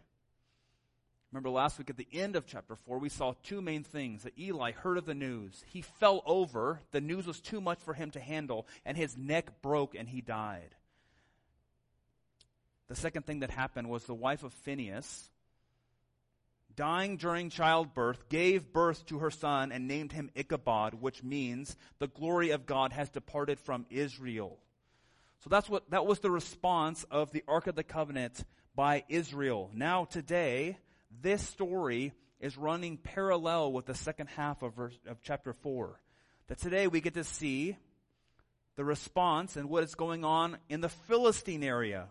Remember 1.32 1.50
last 1.50 1.78
week 1.78 1.90
at 1.90 1.96
the 1.96 2.08
end 2.12 2.36
of 2.36 2.46
chapter 2.46 2.76
4, 2.76 2.98
we 2.98 3.08
saw 3.08 3.34
two 3.42 3.60
main 3.60 3.82
things. 3.82 4.22
That 4.22 4.38
Eli 4.38 4.72
heard 4.72 4.98
of 4.98 5.06
the 5.06 5.14
news. 5.14 5.64
He 5.66 5.82
fell 5.82 6.22
over. 6.24 6.80
The 6.92 7.00
news 7.00 7.26
was 7.26 7.40
too 7.40 7.60
much 7.60 7.80
for 7.80 7.94
him 7.94 8.12
to 8.12 8.20
handle, 8.20 8.66
and 8.84 8.96
his 8.96 9.16
neck 9.16 9.60
broke 9.60 9.96
and 9.96 10.08
he 10.08 10.20
died. 10.20 10.76
The 12.88 12.96
second 12.96 13.26
thing 13.26 13.40
that 13.40 13.50
happened 13.50 13.88
was 13.88 14.04
the 14.04 14.14
wife 14.14 14.42
of 14.42 14.52
Phineas, 14.52 15.30
dying 16.74 17.16
during 17.16 17.50
childbirth, 17.50 18.28
gave 18.28 18.72
birth 18.72 19.06
to 19.06 19.18
her 19.18 19.30
son 19.30 19.72
and 19.72 19.88
named 19.88 20.12
him 20.12 20.30
Ichabod, 20.34 20.94
which 20.94 21.22
means 21.22 21.76
the 21.98 22.08
glory 22.08 22.50
of 22.50 22.66
God 22.66 22.92
has 22.92 23.08
departed 23.10 23.58
from 23.60 23.86
Israel. 23.90 24.58
So 25.40 25.50
that's 25.50 25.68
what, 25.68 25.90
that 25.90 26.06
was 26.06 26.20
the 26.20 26.30
response 26.30 27.04
of 27.10 27.32
the 27.32 27.42
Ark 27.48 27.66
of 27.66 27.74
the 27.74 27.82
Covenant 27.82 28.44
by 28.74 29.04
Israel. 29.08 29.70
Now 29.74 30.04
today, 30.04 30.78
this 31.20 31.42
story 31.42 32.12
is 32.40 32.56
running 32.56 32.96
parallel 32.96 33.72
with 33.72 33.86
the 33.86 33.94
second 33.94 34.28
half 34.28 34.62
of, 34.62 34.74
verse, 34.74 34.98
of 35.06 35.22
chapter 35.22 35.52
4. 35.52 36.00
That 36.48 36.58
today 36.58 36.86
we 36.86 37.00
get 37.00 37.14
to 37.14 37.24
see 37.24 37.76
the 38.76 38.84
response 38.84 39.56
and 39.56 39.68
what 39.68 39.84
is 39.84 39.94
going 39.94 40.24
on 40.24 40.58
in 40.68 40.80
the 40.80 40.88
Philistine 40.88 41.62
area. 41.62 42.06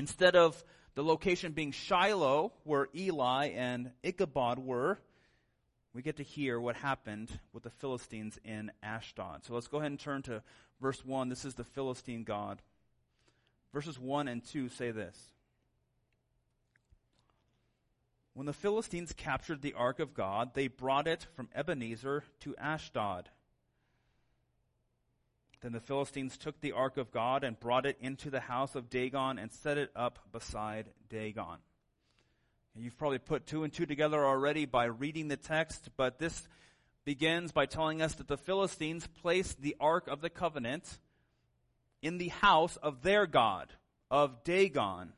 Instead 0.00 0.34
of 0.34 0.64
the 0.94 1.04
location 1.04 1.52
being 1.52 1.72
Shiloh, 1.72 2.54
where 2.64 2.88
Eli 2.96 3.48
and 3.48 3.90
Ichabod 4.02 4.58
were, 4.58 4.98
we 5.92 6.00
get 6.00 6.16
to 6.16 6.22
hear 6.22 6.58
what 6.58 6.74
happened 6.74 7.28
with 7.52 7.64
the 7.64 7.70
Philistines 7.70 8.38
in 8.42 8.72
Ashdod. 8.82 9.44
So 9.44 9.52
let's 9.52 9.68
go 9.68 9.76
ahead 9.76 9.90
and 9.90 10.00
turn 10.00 10.22
to 10.22 10.42
verse 10.80 11.04
1. 11.04 11.28
This 11.28 11.44
is 11.44 11.54
the 11.54 11.64
Philistine 11.64 12.24
God. 12.24 12.62
Verses 13.74 13.98
1 13.98 14.26
and 14.26 14.42
2 14.42 14.70
say 14.70 14.90
this. 14.90 15.18
When 18.32 18.46
the 18.46 18.54
Philistines 18.54 19.12
captured 19.14 19.60
the 19.60 19.74
ark 19.74 20.00
of 20.00 20.14
God, 20.14 20.54
they 20.54 20.68
brought 20.68 21.08
it 21.08 21.26
from 21.36 21.50
Ebenezer 21.54 22.24
to 22.40 22.56
Ashdod. 22.56 23.28
Then 25.60 25.72
the 25.72 25.80
Philistines 25.80 26.38
took 26.38 26.60
the 26.60 26.72
ark 26.72 26.96
of 26.96 27.10
God 27.10 27.44
and 27.44 27.60
brought 27.60 27.84
it 27.84 27.98
into 28.00 28.30
the 28.30 28.40
house 28.40 28.74
of 28.74 28.88
Dagon 28.88 29.38
and 29.38 29.52
set 29.52 29.76
it 29.76 29.90
up 29.94 30.18
beside 30.32 30.88
Dagon. 31.10 31.58
And 32.74 32.84
you've 32.84 32.96
probably 32.96 33.18
put 33.18 33.46
two 33.46 33.64
and 33.64 33.72
two 33.72 33.84
together 33.84 34.24
already 34.24 34.64
by 34.64 34.84
reading 34.84 35.28
the 35.28 35.36
text, 35.36 35.90
but 35.96 36.18
this 36.18 36.48
begins 37.04 37.52
by 37.52 37.66
telling 37.66 38.00
us 38.00 38.14
that 38.14 38.28
the 38.28 38.38
Philistines 38.38 39.06
placed 39.20 39.60
the 39.60 39.76
ark 39.80 40.08
of 40.08 40.22
the 40.22 40.30
covenant 40.30 40.98
in 42.00 42.16
the 42.16 42.28
house 42.28 42.76
of 42.76 43.02
their 43.02 43.26
god, 43.26 43.72
of 44.10 44.42
Dagon. 44.44 45.12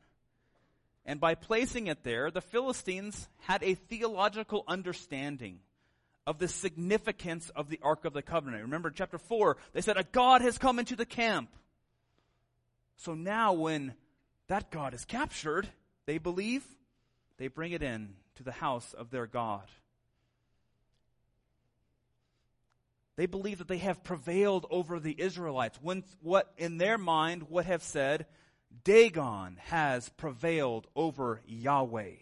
And 1.05 1.19
by 1.19 1.35
placing 1.35 1.87
it 1.87 2.03
there, 2.03 2.31
the 2.31 2.41
Philistines 2.41 3.29
had 3.41 3.63
a 3.63 3.75
theological 3.75 4.63
understanding 4.67 5.59
of 6.25 6.39
the 6.39 6.47
significance 6.47 7.49
of 7.55 7.69
the 7.69 7.79
Ark 7.81 8.05
of 8.05 8.13
the 8.13 8.21
Covenant. 8.21 8.63
Remember 8.63 8.89
chapter 8.91 9.17
4, 9.17 9.57
they 9.73 9.81
said, 9.81 9.97
a 9.97 10.03
God 10.03 10.41
has 10.41 10.57
come 10.57 10.79
into 10.79 10.95
the 10.95 11.05
camp. 11.05 11.49
So 12.97 13.13
now 13.13 13.53
when 13.53 13.93
that 14.47 14.71
God 14.71 14.93
is 14.93 15.05
captured, 15.05 15.67
they 16.05 16.17
believe, 16.17 16.63
they 17.37 17.47
bring 17.47 17.73
it 17.73 17.83
in 17.83 18.15
to 18.35 18.43
the 18.43 18.51
house 18.51 18.93
of 18.93 19.09
their 19.09 19.27
God. 19.27 19.67
They 23.15 23.25
believe 23.25 23.59
that 23.59 23.67
they 23.67 23.77
have 23.77 24.03
prevailed 24.03 24.65
over 24.71 24.99
the 24.99 25.15
Israelites. 25.19 25.77
When 25.81 26.03
what 26.21 26.51
in 26.57 26.77
their 26.77 26.97
mind 26.97 27.49
would 27.49 27.65
have 27.65 27.83
said, 27.83 28.25
Dagon 28.83 29.57
has 29.65 30.09
prevailed 30.09 30.87
over 30.95 31.41
Yahweh. 31.45 32.15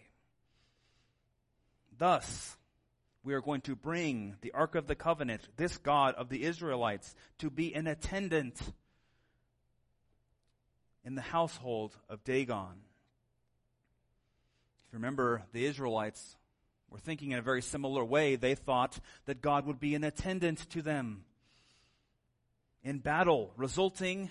Thus, 1.96 2.56
we 3.24 3.34
are 3.34 3.40
going 3.40 3.60
to 3.62 3.76
bring 3.76 4.36
the 4.40 4.52
Ark 4.52 4.74
of 4.74 4.86
the 4.86 4.94
Covenant, 4.94 5.42
this 5.56 5.78
God 5.78 6.14
of 6.16 6.28
the 6.28 6.42
Israelites, 6.42 7.14
to 7.38 7.50
be 7.50 7.74
an 7.74 7.86
attendant 7.86 8.60
in 11.04 11.14
the 11.14 11.22
household 11.22 11.96
of 12.08 12.24
Dagon. 12.24 12.82
If 14.86 14.92
you 14.92 14.98
remember, 14.98 15.42
the 15.52 15.64
Israelites 15.64 16.36
were 16.90 16.98
thinking 16.98 17.30
in 17.30 17.38
a 17.38 17.42
very 17.42 17.62
similar 17.62 18.04
way. 18.04 18.36
They 18.36 18.54
thought 18.54 18.98
that 19.26 19.40
God 19.40 19.66
would 19.66 19.80
be 19.80 19.94
an 19.94 20.04
attendant 20.04 20.68
to 20.70 20.82
them 20.82 21.24
in 22.82 22.98
battle, 22.98 23.52
resulting 23.56 24.30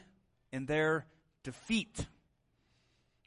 in 0.51 0.65
their 0.65 1.05
defeat. 1.43 2.05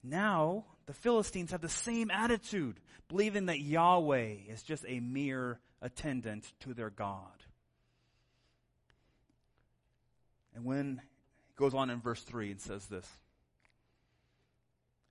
Now, 0.02 0.66
the 0.87 0.95
Philistines 0.95 1.50
have 1.50 1.61
the 1.61 1.69
same 1.69 2.11
attitude, 2.11 2.81
believing 3.09 3.47
that 3.47 3.61
Yahweh 3.61 4.37
is 4.49 4.62
just 4.62 4.85
a 4.87 5.00
mere 5.00 5.59
attendant 5.81 6.50
to 6.61 6.75
their 6.75 6.91
God. 6.91 7.45
And 10.55 10.64
when 10.64 11.00
it 11.49 11.57
goes 11.57 11.75
on 11.75 11.91
in 11.91 12.00
verse 12.00 12.23
3 12.23 12.53
and 12.53 12.61
says 12.61 12.87
this 12.87 13.09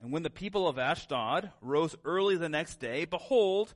And 0.01 0.11
when 0.11 0.23
the 0.23 0.29
people 0.29 0.67
of 0.67 0.79
Ashdod 0.79 1.51
rose 1.61 1.95
early 2.05 2.37
the 2.37 2.49
next 2.49 2.79
day, 2.79 3.05
behold, 3.05 3.73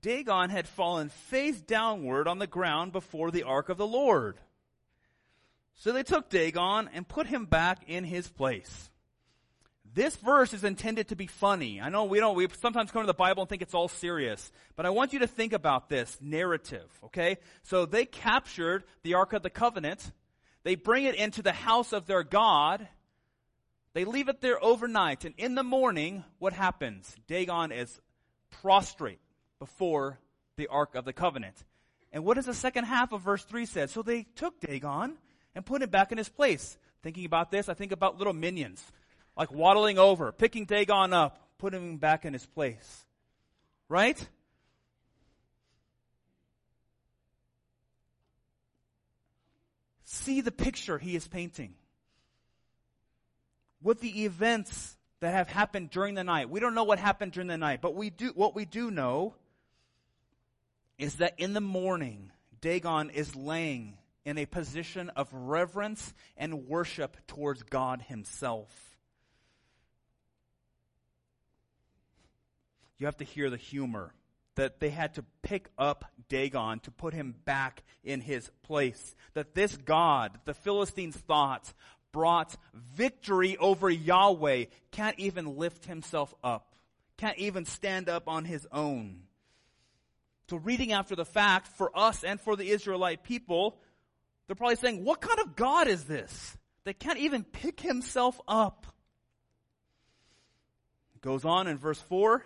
Dagon 0.00 0.50
had 0.50 0.68
fallen 0.68 1.08
face 1.08 1.60
downward 1.60 2.28
on 2.28 2.38
the 2.38 2.46
ground 2.46 2.92
before 2.92 3.30
the 3.30 3.42
ark 3.42 3.68
of 3.68 3.78
the 3.78 3.86
Lord. 3.86 4.38
So 5.74 5.92
they 5.92 6.02
took 6.02 6.30
Dagon 6.30 6.88
and 6.92 7.06
put 7.06 7.26
him 7.26 7.44
back 7.44 7.82
in 7.86 8.04
his 8.04 8.28
place. 8.28 8.90
This 9.96 10.14
verse 10.16 10.52
is 10.52 10.62
intended 10.62 11.08
to 11.08 11.16
be 11.16 11.26
funny. 11.26 11.80
I 11.80 11.88
know 11.88 12.04
we 12.04 12.20
don't, 12.20 12.36
we 12.36 12.46
sometimes 12.60 12.90
come 12.90 13.02
to 13.02 13.06
the 13.06 13.14
Bible 13.14 13.44
and 13.44 13.48
think 13.48 13.62
it's 13.62 13.72
all 13.72 13.88
serious, 13.88 14.52
but 14.76 14.84
I 14.84 14.90
want 14.90 15.14
you 15.14 15.20
to 15.20 15.26
think 15.26 15.54
about 15.54 15.88
this 15.88 16.18
narrative, 16.20 16.86
okay? 17.04 17.38
So 17.62 17.86
they 17.86 18.04
captured 18.04 18.84
the 19.04 19.14
Ark 19.14 19.32
of 19.32 19.42
the 19.42 19.48
Covenant. 19.48 20.12
They 20.64 20.74
bring 20.74 21.04
it 21.04 21.14
into 21.14 21.40
the 21.40 21.52
house 21.52 21.94
of 21.94 22.04
their 22.04 22.22
God. 22.22 22.86
They 23.94 24.04
leave 24.04 24.28
it 24.28 24.42
there 24.42 24.62
overnight, 24.62 25.24
and 25.24 25.34
in 25.38 25.54
the 25.54 25.62
morning, 25.62 26.24
what 26.38 26.52
happens? 26.52 27.16
Dagon 27.26 27.72
is 27.72 27.98
prostrate 28.50 29.20
before 29.58 30.18
the 30.58 30.66
Ark 30.66 30.94
of 30.94 31.06
the 31.06 31.14
Covenant. 31.14 31.64
And 32.12 32.22
what 32.22 32.34
does 32.34 32.44
the 32.44 32.52
second 32.52 32.84
half 32.84 33.12
of 33.12 33.22
verse 33.22 33.44
3 33.44 33.64
say? 33.64 33.86
So 33.86 34.02
they 34.02 34.26
took 34.34 34.60
Dagon 34.60 35.14
and 35.54 35.64
put 35.64 35.80
him 35.80 35.88
back 35.88 36.12
in 36.12 36.18
his 36.18 36.28
place. 36.28 36.76
Thinking 37.02 37.24
about 37.24 37.50
this, 37.50 37.70
I 37.70 37.74
think 37.74 37.92
about 37.92 38.18
little 38.18 38.34
minions 38.34 38.84
like 39.36 39.52
waddling 39.52 39.98
over, 39.98 40.32
picking 40.32 40.64
Dagon 40.64 41.12
up, 41.12 41.40
putting 41.58 41.80
him 41.80 41.96
back 41.98 42.24
in 42.24 42.32
his 42.32 42.46
place. 42.46 43.04
Right? 43.88 44.28
See 50.04 50.40
the 50.40 50.50
picture 50.50 50.98
he 50.98 51.14
is 51.14 51.28
painting. 51.28 51.74
With 53.82 54.00
the 54.00 54.24
events 54.24 54.96
that 55.20 55.32
have 55.32 55.48
happened 55.48 55.90
during 55.90 56.14
the 56.14 56.24
night. 56.24 56.50
We 56.50 56.60
don't 56.60 56.74
know 56.74 56.84
what 56.84 56.98
happened 56.98 57.32
during 57.32 57.48
the 57.48 57.56
night, 57.56 57.80
but 57.80 57.94
we 57.94 58.10
do, 58.10 58.32
what 58.34 58.54
we 58.54 58.64
do 58.64 58.90
know 58.90 59.34
is 60.98 61.16
that 61.16 61.34
in 61.38 61.52
the 61.52 61.60
morning, 61.60 62.30
Dagon 62.60 63.10
is 63.10 63.34
laying 63.36 63.98
in 64.24 64.38
a 64.38 64.46
position 64.46 65.10
of 65.10 65.28
reverence 65.32 66.14
and 66.36 66.66
worship 66.66 67.16
towards 67.26 67.62
God 67.62 68.02
himself. 68.02 68.95
You 72.98 73.06
have 73.06 73.16
to 73.18 73.24
hear 73.24 73.50
the 73.50 73.56
humor 73.56 74.12
that 74.56 74.80
they 74.80 74.90
had 74.90 75.14
to 75.14 75.24
pick 75.42 75.68
up 75.78 76.04
Dagon 76.28 76.80
to 76.80 76.90
put 76.90 77.14
him 77.14 77.34
back 77.44 77.84
in 78.02 78.20
his 78.20 78.50
place. 78.62 79.14
That 79.34 79.54
this 79.54 79.76
God, 79.76 80.32
the 80.44 80.54
Philistines 80.54 81.16
thought, 81.16 81.72
brought 82.10 82.56
victory 82.74 83.56
over 83.58 83.90
Yahweh, 83.90 84.64
can't 84.90 85.18
even 85.18 85.58
lift 85.58 85.84
himself 85.84 86.34
up, 86.42 86.74
can't 87.18 87.38
even 87.38 87.66
stand 87.66 88.08
up 88.08 88.28
on 88.28 88.44
his 88.44 88.66
own. 88.72 89.20
So 90.48 90.56
reading 90.56 90.92
after 90.92 91.14
the 91.14 91.24
fact, 91.24 91.68
for 91.68 91.90
us 91.96 92.24
and 92.24 92.40
for 92.40 92.56
the 92.56 92.70
Israelite 92.70 93.24
people, 93.24 93.78
they're 94.46 94.56
probably 94.56 94.76
saying, 94.76 95.04
what 95.04 95.20
kind 95.20 95.40
of 95.40 95.56
God 95.56 95.88
is 95.88 96.04
this? 96.04 96.56
That 96.84 97.00
can't 97.00 97.18
even 97.18 97.42
pick 97.42 97.80
himself 97.80 98.40
up. 98.46 98.86
It 101.16 101.20
goes 101.20 101.44
on 101.44 101.66
in 101.66 101.78
verse 101.78 102.00
4. 102.00 102.44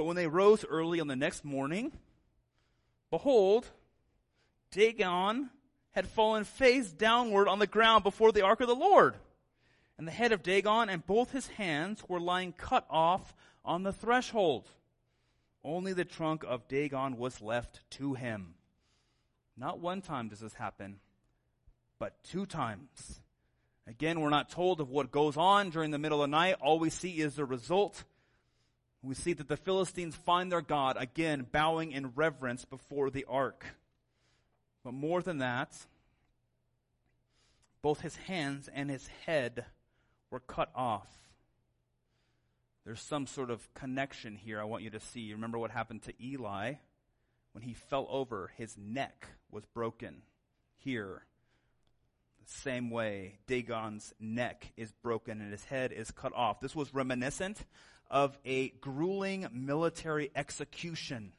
But 0.00 0.06
when 0.06 0.16
they 0.16 0.28
rose 0.28 0.64
early 0.64 0.98
on 0.98 1.08
the 1.08 1.14
next 1.14 1.44
morning, 1.44 1.92
behold, 3.10 3.66
Dagon 4.70 5.50
had 5.90 6.06
fallen 6.06 6.44
face 6.44 6.90
downward 6.90 7.48
on 7.48 7.58
the 7.58 7.66
ground 7.66 8.02
before 8.02 8.32
the 8.32 8.40
ark 8.40 8.62
of 8.62 8.68
the 8.68 8.74
Lord. 8.74 9.16
And 9.98 10.08
the 10.08 10.12
head 10.12 10.32
of 10.32 10.42
Dagon 10.42 10.88
and 10.88 11.06
both 11.06 11.32
his 11.32 11.48
hands 11.48 12.02
were 12.08 12.18
lying 12.18 12.54
cut 12.54 12.86
off 12.88 13.34
on 13.62 13.82
the 13.82 13.92
threshold. 13.92 14.70
Only 15.62 15.92
the 15.92 16.06
trunk 16.06 16.44
of 16.48 16.66
Dagon 16.66 17.18
was 17.18 17.42
left 17.42 17.82
to 17.90 18.14
him. 18.14 18.54
Not 19.54 19.80
one 19.80 20.00
time 20.00 20.28
does 20.28 20.40
this 20.40 20.54
happen, 20.54 21.00
but 21.98 22.24
two 22.24 22.46
times. 22.46 23.20
Again, 23.86 24.20
we're 24.20 24.30
not 24.30 24.48
told 24.48 24.80
of 24.80 24.88
what 24.88 25.10
goes 25.10 25.36
on 25.36 25.68
during 25.68 25.90
the 25.90 25.98
middle 25.98 26.22
of 26.22 26.30
the 26.30 26.34
night. 26.34 26.56
All 26.62 26.78
we 26.78 26.88
see 26.88 27.20
is 27.20 27.34
the 27.34 27.44
result 27.44 28.04
we 29.02 29.14
see 29.14 29.32
that 29.32 29.48
the 29.48 29.56
Philistines 29.56 30.14
find 30.14 30.52
their 30.52 30.60
God 30.60 30.96
again 30.98 31.46
bowing 31.50 31.92
in 31.92 32.12
reverence 32.14 32.64
before 32.64 33.10
the 33.10 33.24
ark. 33.28 33.64
But 34.84 34.94
more 34.94 35.22
than 35.22 35.38
that, 35.38 35.72
both 37.82 38.00
his 38.00 38.16
hands 38.16 38.68
and 38.72 38.90
his 38.90 39.06
head 39.26 39.64
were 40.30 40.40
cut 40.40 40.70
off. 40.74 41.08
There's 42.84 43.00
some 43.00 43.26
sort 43.26 43.50
of 43.50 43.72
connection 43.74 44.36
here 44.36 44.60
I 44.60 44.64
want 44.64 44.82
you 44.82 44.90
to 44.90 45.00
see. 45.00 45.32
Remember 45.32 45.58
what 45.58 45.70
happened 45.70 46.02
to 46.02 46.14
Eli? 46.22 46.74
When 47.52 47.62
he 47.62 47.74
fell 47.74 48.06
over, 48.10 48.50
his 48.56 48.76
neck 48.78 49.28
was 49.50 49.64
broken. 49.66 50.22
Here, 50.76 51.22
the 52.44 52.50
same 52.60 52.90
way, 52.90 53.38
Dagon's 53.46 54.14
neck 54.18 54.72
is 54.76 54.92
broken 55.02 55.40
and 55.40 55.50
his 55.50 55.64
head 55.64 55.92
is 55.92 56.10
cut 56.10 56.34
off. 56.34 56.60
This 56.60 56.74
was 56.74 56.94
reminiscent 56.94 57.58
of 58.10 58.36
a 58.44 58.70
grueling 58.80 59.46
military 59.52 60.30
execution. 60.34 61.32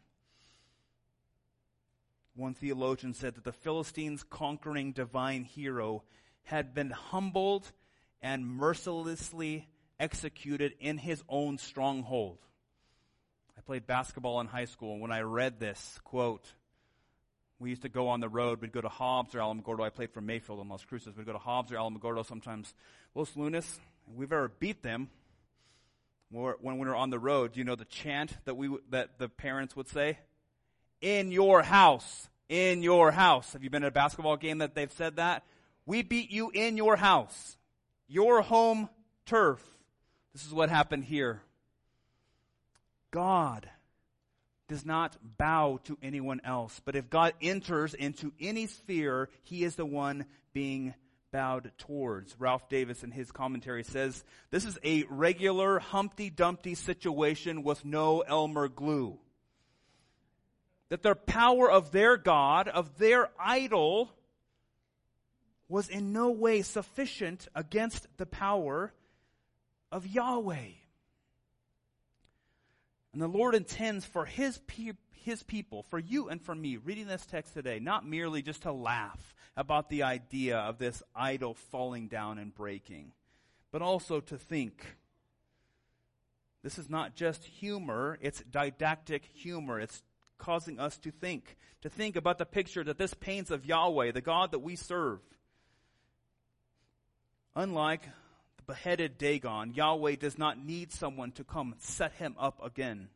One 2.35 2.53
theologian 2.53 3.13
said 3.13 3.35
that 3.35 3.43
the 3.43 3.51
Philistines' 3.51 4.23
conquering 4.23 4.93
divine 4.93 5.43
hero 5.43 6.03
had 6.43 6.73
been 6.73 6.89
humbled 6.89 7.71
and 8.21 8.47
mercilessly 8.47 9.67
executed 9.99 10.73
in 10.79 10.97
his 10.97 11.21
own 11.27 11.57
stronghold. 11.57 12.37
I 13.57 13.61
played 13.61 13.85
basketball 13.85 14.39
in 14.39 14.47
high 14.47 14.65
school, 14.65 14.93
and 14.93 15.01
when 15.01 15.11
I 15.11 15.21
read 15.21 15.59
this 15.59 15.99
quote, 16.03 16.45
we 17.59 17.69
used 17.69 17.83
to 17.83 17.89
go 17.89 18.07
on 18.07 18.21
the 18.21 18.29
road. 18.29 18.61
We'd 18.61 18.71
go 18.71 18.81
to 18.81 18.89
Hobbs 18.89 19.35
or 19.35 19.39
Alamogordo. 19.39 19.83
I 19.83 19.89
played 19.89 20.11
for 20.11 20.21
Mayfield 20.21 20.59
on 20.59 20.69
Las 20.69 20.83
Cruces. 20.83 21.15
We'd 21.15 21.27
go 21.27 21.33
to 21.33 21.37
Hobbs 21.37 21.71
or 21.71 21.75
Alamogordo 21.75 22.25
sometimes. 22.25 22.73
Los 23.13 23.35
Lunas, 23.35 23.79
we've 24.15 24.31
ever 24.31 24.47
beat 24.47 24.81
them. 24.81 25.09
When 26.31 26.79
we 26.79 26.87
were 26.87 26.95
on 26.95 27.09
the 27.09 27.19
road, 27.19 27.53
do 27.53 27.59
you 27.59 27.65
know 27.65 27.75
the 27.75 27.83
chant 27.83 28.37
that 28.45 28.55
we 28.55 28.69
that 28.89 29.19
the 29.19 29.27
parents 29.27 29.75
would 29.75 29.89
say, 29.89 30.17
"In 31.01 31.29
your 31.29 31.61
house, 31.61 32.29
in 32.47 32.83
your 32.83 33.11
house." 33.11 33.51
Have 33.51 33.63
you 33.63 33.69
been 33.69 33.83
at 33.83 33.89
a 33.89 33.91
basketball 33.91 34.37
game 34.37 34.59
that 34.59 34.73
they've 34.73 34.91
said 34.91 35.17
that? 35.17 35.43
We 35.85 36.03
beat 36.03 36.31
you 36.31 36.49
in 36.51 36.77
your 36.77 36.95
house, 36.95 37.57
your 38.07 38.41
home 38.41 38.89
turf. 39.25 39.61
This 40.31 40.45
is 40.45 40.53
what 40.53 40.69
happened 40.69 41.03
here. 41.03 41.41
God 43.11 43.69
does 44.69 44.85
not 44.85 45.17
bow 45.37 45.81
to 45.83 45.97
anyone 46.01 46.39
else, 46.45 46.79
but 46.85 46.95
if 46.95 47.09
God 47.09 47.33
enters 47.41 47.93
into 47.93 48.31
any 48.39 48.67
sphere, 48.67 49.29
he 49.43 49.65
is 49.65 49.75
the 49.75 49.85
one 49.85 50.25
being 50.53 50.93
bowed 51.31 51.71
towards. 51.77 52.35
Ralph 52.39 52.67
Davis 52.69 53.03
in 53.03 53.11
his 53.11 53.31
commentary 53.31 53.83
says, 53.83 54.23
this 54.49 54.65
is 54.65 54.77
a 54.83 55.03
regular 55.09 55.79
Humpty 55.79 56.29
Dumpty 56.29 56.75
situation 56.75 57.63
with 57.63 57.85
no 57.85 58.21
Elmer 58.21 58.67
glue. 58.67 59.17
That 60.89 61.03
the 61.03 61.15
power 61.15 61.71
of 61.71 61.91
their 61.91 62.17
God, 62.17 62.67
of 62.67 62.97
their 62.97 63.29
idol, 63.39 64.11
was 65.69 65.87
in 65.87 66.11
no 66.11 66.31
way 66.31 66.61
sufficient 66.61 67.47
against 67.55 68.07
the 68.17 68.25
power 68.25 68.93
of 69.89 70.05
Yahweh. 70.05 70.80
And 73.13 73.21
the 73.21 73.27
Lord 73.27 73.55
intends 73.55 74.05
for 74.05 74.25
His, 74.25 74.57
pe- 74.67 74.93
His 75.11 75.43
people, 75.43 75.83
for 75.89 75.99
you 75.99 76.29
and 76.29 76.41
for 76.41 76.55
me, 76.55 76.77
reading 76.77 77.07
this 77.07 77.25
text 77.25 77.53
today, 77.53 77.79
not 77.79 78.05
merely 78.05 78.41
just 78.41 78.63
to 78.63 78.71
laugh 78.71 79.35
about 79.57 79.89
the 79.89 80.03
idea 80.03 80.57
of 80.57 80.77
this 80.77 81.03
idol 81.15 81.53
falling 81.53 82.07
down 82.07 82.37
and 82.37 82.53
breaking, 82.53 83.11
but 83.71 83.81
also 83.81 84.19
to 84.21 84.37
think. 84.37 84.97
This 86.63 86.77
is 86.77 86.89
not 86.89 87.15
just 87.15 87.43
humor, 87.43 88.17
it's 88.21 88.43
didactic 88.49 89.25
humor. 89.25 89.79
It's 89.79 90.03
causing 90.41 90.79
us 90.79 90.97
to 90.97 91.11
think, 91.11 91.55
to 91.81 91.89
think 91.89 92.15
about 92.15 92.37
the 92.37 92.45
picture 92.45 92.83
that 92.83 92.97
this 92.97 93.13
paints 93.13 93.51
of 93.51 93.65
Yahweh, 93.65 94.11
the 94.11 94.21
God 94.21 94.51
that 94.51 94.59
we 94.59 94.75
serve. 94.75 95.19
Unlike 97.55 98.09
beheaded 98.65 99.17
Dagon, 99.17 99.73
Yahweh 99.73 100.15
does 100.15 100.37
not 100.37 100.63
need 100.63 100.91
someone 100.91 101.31
to 101.33 101.43
come 101.43 101.75
set 101.79 102.13
him 102.13 102.35
up 102.39 102.63
again. 102.63 103.09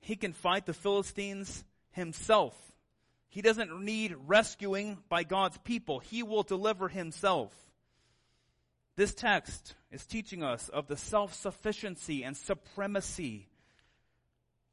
He 0.00 0.16
can 0.16 0.32
fight 0.32 0.66
the 0.66 0.72
Philistines 0.72 1.64
himself. 1.92 2.54
He 3.28 3.42
doesn't 3.42 3.84
need 3.84 4.16
rescuing 4.26 4.98
by 5.08 5.22
God's 5.22 5.58
people. 5.58 6.00
He 6.00 6.22
will 6.22 6.42
deliver 6.42 6.88
himself. 6.88 7.52
This 8.96 9.14
text 9.14 9.74
is 9.92 10.04
teaching 10.04 10.42
us 10.42 10.68
of 10.68 10.86
the 10.86 10.96
self-sufficiency 10.96 12.24
and 12.24 12.36
supremacy 12.36 13.48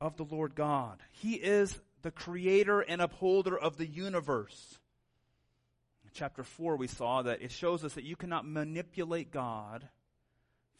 of 0.01 0.17
the 0.17 0.25
Lord 0.25 0.55
God. 0.55 0.99
He 1.11 1.35
is 1.35 1.79
the 2.01 2.11
creator 2.11 2.81
and 2.81 3.01
upholder 3.01 3.57
of 3.57 3.77
the 3.77 3.85
universe 3.85 4.79
chapter 6.17 6.43
4, 6.43 6.77
we 6.77 6.87
saw 6.87 7.21
that 7.21 7.43
it 7.43 7.51
shows 7.51 7.85
us 7.85 7.93
that 7.93 8.03
you 8.03 8.15
cannot 8.15 8.45
manipulate 8.45 9.31
God 9.31 9.87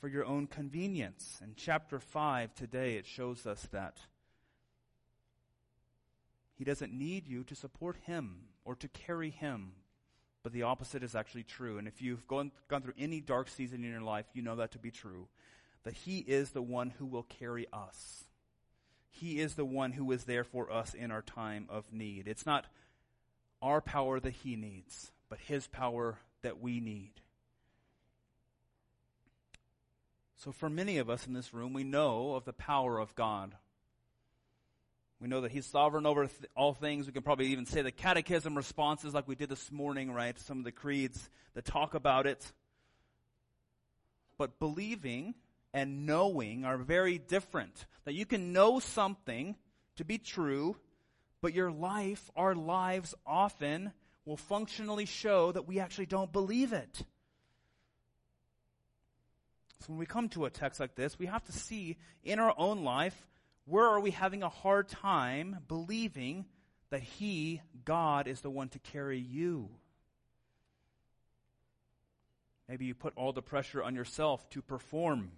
for 0.01 0.07
your 0.07 0.25
own 0.25 0.47
convenience. 0.47 1.39
In 1.43 1.53
chapter 1.55 1.99
5 1.99 2.55
today, 2.55 2.95
it 2.95 3.05
shows 3.05 3.45
us 3.45 3.67
that 3.71 3.99
He 6.55 6.63
doesn't 6.63 6.91
need 6.91 7.27
you 7.27 7.43
to 7.43 7.55
support 7.55 7.97
Him 8.07 8.45
or 8.65 8.75
to 8.77 8.87
carry 8.87 9.29
Him. 9.29 9.73
But 10.41 10.53
the 10.53 10.63
opposite 10.63 11.03
is 11.03 11.13
actually 11.13 11.43
true. 11.43 11.77
And 11.77 11.87
if 11.87 12.01
you've 12.01 12.27
gone, 12.27 12.51
gone 12.67 12.81
through 12.81 12.93
any 12.97 13.21
dark 13.21 13.47
season 13.47 13.83
in 13.83 13.91
your 13.91 14.01
life, 14.01 14.25
you 14.33 14.41
know 14.41 14.55
that 14.55 14.71
to 14.71 14.79
be 14.79 14.91
true. 14.91 15.27
That 15.83 15.93
He 15.93 16.17
is 16.17 16.49
the 16.49 16.63
one 16.63 16.89
who 16.97 17.05
will 17.05 17.23
carry 17.23 17.67
us. 17.71 18.23
He 19.11 19.39
is 19.39 19.53
the 19.53 19.65
one 19.65 19.91
who 19.91 20.11
is 20.11 20.23
there 20.23 20.43
for 20.43 20.71
us 20.71 20.95
in 20.95 21.11
our 21.11 21.21
time 21.21 21.67
of 21.69 21.93
need. 21.93 22.27
It's 22.27 22.45
not 22.45 22.65
our 23.61 23.81
power 23.81 24.19
that 24.19 24.33
He 24.33 24.55
needs 24.55 25.11
but 25.29 25.39
His 25.39 25.67
power 25.67 26.19
that 26.41 26.61
we 26.61 26.79
need. 26.79 27.11
So, 30.37 30.51
for 30.51 30.69
many 30.69 30.99
of 30.99 31.09
us 31.09 31.25
in 31.25 31.33
this 31.33 31.53
room, 31.53 31.73
we 31.73 31.83
know 31.83 32.35
of 32.35 32.45
the 32.45 32.53
power 32.53 32.99
of 32.99 33.15
God. 33.15 33.55
We 35.19 35.27
know 35.27 35.41
that 35.41 35.51
He's 35.51 35.65
sovereign 35.65 36.05
over 36.05 36.27
th- 36.27 36.49
all 36.55 36.73
things. 36.73 37.07
We 37.07 37.13
can 37.13 37.23
probably 37.23 37.47
even 37.47 37.65
say 37.65 37.81
the 37.81 37.91
catechism 37.91 38.55
responses 38.55 39.13
like 39.13 39.27
we 39.27 39.35
did 39.35 39.49
this 39.49 39.71
morning, 39.71 40.11
right? 40.11 40.37
Some 40.39 40.59
of 40.59 40.63
the 40.63 40.71
creeds 40.71 41.29
that 41.55 41.65
talk 41.65 41.95
about 41.95 42.27
it. 42.27 42.51
But 44.37 44.59
believing 44.59 45.33
and 45.73 46.05
knowing 46.05 46.65
are 46.65 46.77
very 46.77 47.17
different. 47.17 47.87
That 48.05 48.13
you 48.13 48.25
can 48.25 48.53
know 48.53 48.79
something 48.79 49.55
to 49.95 50.05
be 50.05 50.19
true, 50.19 50.77
but 51.41 51.53
your 51.53 51.71
life, 51.71 52.29
our 52.35 52.53
lives 52.53 53.15
often 53.25 53.91
will 54.27 54.37
functionally 54.37 55.05
show 55.05 55.53
that 55.53 55.67
we 55.67 55.79
actually 55.79 56.05
don't 56.05 56.33
believe 56.33 56.73
it. 56.73 57.03
So 59.79 59.85
when 59.87 59.99
we 59.99 60.05
come 60.05 60.27
to 60.29 60.43
a 60.43 60.49
text 60.49 60.81
like 60.81 60.95
this, 60.95 61.17
we 61.17 61.27
have 61.27 61.45
to 61.45 61.53
see 61.53 61.95
in 62.25 62.37
our 62.37 62.53
own 62.57 62.83
life 62.83 63.25
where 63.63 63.85
are 63.85 64.01
we 64.01 64.11
having 64.11 64.43
a 64.43 64.49
hard 64.49 64.89
time 64.89 65.59
believing 65.69 66.45
that 66.89 67.01
He, 67.01 67.61
God, 67.85 68.27
is 68.27 68.41
the 68.41 68.49
one 68.49 68.67
to 68.69 68.79
carry 68.79 69.17
you. 69.17 69.69
Maybe 72.67 72.83
you 72.83 72.95
put 72.95 73.13
all 73.15 73.31
the 73.31 73.41
pressure 73.41 73.81
on 73.81 73.95
yourself 73.95 74.49
to 74.49 74.61
perform, 74.61 75.31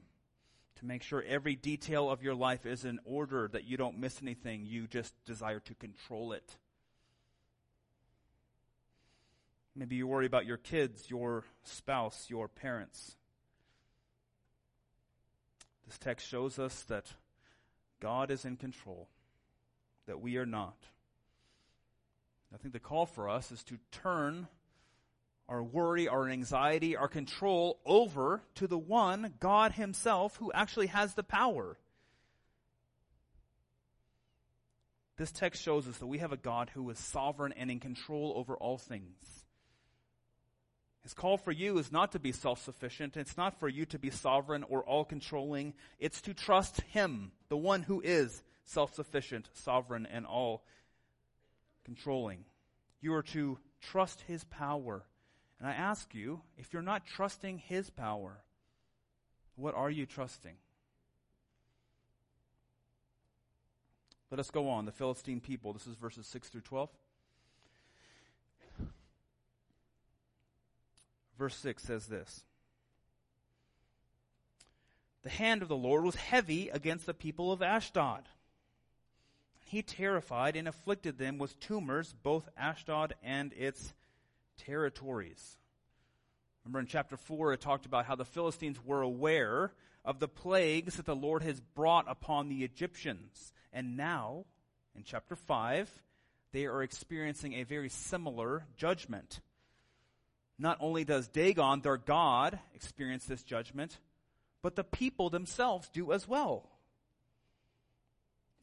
to 0.80 0.86
make 0.86 1.04
sure 1.04 1.24
every 1.28 1.56
detail 1.56 2.10
of 2.10 2.24
your 2.24 2.34
life 2.34 2.66
is 2.66 2.86
in 2.86 3.00
order, 3.06 3.50
that 3.54 3.66
you 3.66 3.78
don't 3.78 4.00
miss 4.00 4.20
anything. 4.20 4.66
You 4.66 4.88
just 4.88 5.14
desire 5.26 5.60
to 5.60 5.76
control 5.76 6.34
it. 6.34 6.58
Maybe 9.76 9.96
you 9.96 10.08
worry 10.08 10.26
about 10.26 10.46
your 10.46 10.58
kids, 10.58 11.10
your 11.10 11.46
spouse, 11.64 12.26
your 12.30 12.48
parents. 12.48 13.16
This 15.88 15.98
text 15.98 16.28
shows 16.28 16.60
us 16.60 16.84
that 16.84 17.06
God 18.00 18.32
is 18.32 18.46
in 18.46 18.58
control, 18.58 19.08
that 20.06 20.22
we 20.22 20.38
are 20.38 20.46
not. 20.46 20.78
I 22.54 22.58
think 22.58 22.74
the 22.74 22.80
call 22.80 23.06
for 23.06 23.30
us 23.30 23.52
is 23.52 23.64
to 23.66 23.78
turn 23.92 24.48
our 25.48 25.64
worry, 25.64 26.08
our 26.08 26.28
anxiety, 26.28 26.96
our 26.96 27.08
control 27.08 27.80
over 27.86 28.42
to 28.56 28.68
the 28.68 28.78
one, 28.78 29.34
God 29.40 29.72
Himself, 29.74 30.36
who 30.38 30.52
actually 30.52 30.88
has 30.88 31.16
the 31.16 31.24
power. 31.24 31.78
This 35.18 35.32
text 35.32 35.62
shows 35.62 35.88
us 35.88 35.98
that 35.98 36.08
we 36.08 36.20
have 36.20 36.32
a 36.32 36.38
God 36.38 36.70
who 36.74 36.90
is 36.92 37.00
sovereign 37.00 37.54
and 37.58 37.70
in 37.70 37.80
control 37.80 38.34
over 38.38 38.56
all 38.56 38.78
things. 38.78 39.39
His 41.04 41.14
call 41.14 41.38
for 41.38 41.52
you 41.52 41.78
is 41.78 41.92
not 41.92 42.12
to 42.12 42.20
be 42.20 42.32
self-sufficient. 42.32 43.18
It's 43.18 43.38
not 43.38 43.60
for 43.60 43.68
you 43.68 43.86
to 43.86 43.98
be 43.98 44.10
sovereign 44.10 44.64
or 44.68 44.84
all-controlling. 44.84 45.74
It's 45.98 46.22
to 46.22 46.34
trust 46.34 46.82
Him, 46.82 47.32
the 47.48 47.58
one 47.58 47.84
who 47.84 48.02
is 48.02 48.44
self-sufficient, 48.66 49.50
sovereign, 49.54 50.06
and 50.06 50.26
all-controlling. 50.26 52.44
You 53.02 53.14
are 53.14 53.24
to 53.24 53.58
trust 53.82 54.22
His 54.28 54.44
power. 54.44 55.04
And 55.60 55.68
I 55.68 55.74
ask 55.74 56.14
you, 56.14 56.42
if 56.58 56.74
you're 56.74 56.82
not 56.82 57.06
trusting 57.06 57.60
His 57.60 57.90
power, 57.90 58.44
what 59.56 59.76
are 59.76 59.90
you 59.90 60.06
trusting? 60.06 60.56
Let 64.32 64.40
us 64.40 64.52
go 64.52 64.70
on. 64.70 64.86
The 64.86 64.92
Philistine 64.92 65.40
people. 65.40 65.74
This 65.74 65.88
is 65.88 65.96
verses 65.96 66.28
6 66.28 66.50
through 66.50 66.62
12. 66.62 66.90
Verse 71.40 71.56
6 71.56 71.82
says 71.82 72.06
this 72.06 72.44
the 75.22 75.30
hand 75.30 75.62
of 75.62 75.68
the 75.68 75.76
Lord 75.76 76.04
was 76.04 76.16
heavy 76.16 76.70
against 76.70 77.06
the 77.06 77.14
people 77.14 77.52
of 77.52 77.62
Ashdod. 77.62 78.24
He 79.66 79.82
terrified 79.82 80.56
and 80.56 80.68
afflicted 80.68 81.18
them 81.18 81.38
with 81.38 81.60
tumors, 81.60 82.14
both 82.24 82.50
Ashdod 82.58 83.14
and 83.24 83.54
its 83.54 83.94
territories. 84.58 85.58
Remember 86.64 86.80
in 86.80 86.88
chapter 86.88 87.18
4, 87.18 87.54
it 87.54 87.62
talked 87.62 87.86
about 87.86 88.06
how 88.06 88.16
the 88.16 88.26
Philistines 88.26 88.84
were 88.84 89.02
aware 89.02 89.74
of 90.06 90.20
the 90.20 90.28
plagues 90.28 90.96
that 90.96 91.06
the 91.06 91.16
Lord 91.16 91.44
has 91.44 91.60
brought 91.60 92.06
upon 92.10 92.48
the 92.48 92.64
Egyptians. 92.64 93.54
And 93.74 93.98
now, 93.98 94.46
in 94.96 95.04
chapter 95.04 95.36
5, 95.36 96.02
they 96.52 96.66
are 96.66 96.82
experiencing 96.82 97.54
a 97.54 97.64
very 97.64 97.90
similar 97.90 98.66
judgment. 98.78 99.42
Not 100.60 100.78
only 100.82 101.06
does 101.06 101.30
Dagon, 101.30 101.80
their 101.82 101.98
God, 101.98 102.60
experience 102.76 103.26
this 103.26 103.44
judgment, 103.44 103.98
but 104.62 104.76
the 104.76 104.84
people 104.84 105.30
themselves 105.30 105.90
do 105.90 106.12
as 106.12 106.28
well. 106.28 106.70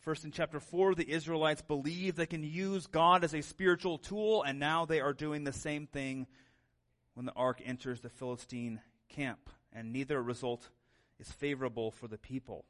First 0.00 0.24
in 0.24 0.30
chapter 0.30 0.60
4, 0.60 0.94
the 0.94 1.10
Israelites 1.10 1.62
believe 1.62 2.14
they 2.14 2.26
can 2.26 2.44
use 2.44 2.86
God 2.86 3.24
as 3.24 3.34
a 3.34 3.40
spiritual 3.40 3.96
tool, 3.98 4.42
and 4.42 4.60
now 4.60 4.84
they 4.84 5.00
are 5.00 5.14
doing 5.14 5.42
the 5.42 5.52
same 5.52 5.86
thing 5.86 6.26
when 7.14 7.24
the 7.24 7.32
ark 7.32 7.62
enters 7.64 8.02
the 8.02 8.10
Philistine 8.10 8.80
camp, 9.08 9.48
and 9.72 9.92
neither 9.92 10.22
result 10.22 10.68
is 11.18 11.32
favorable 11.32 11.90
for 11.90 12.08
the 12.08 12.18
people. 12.18 12.66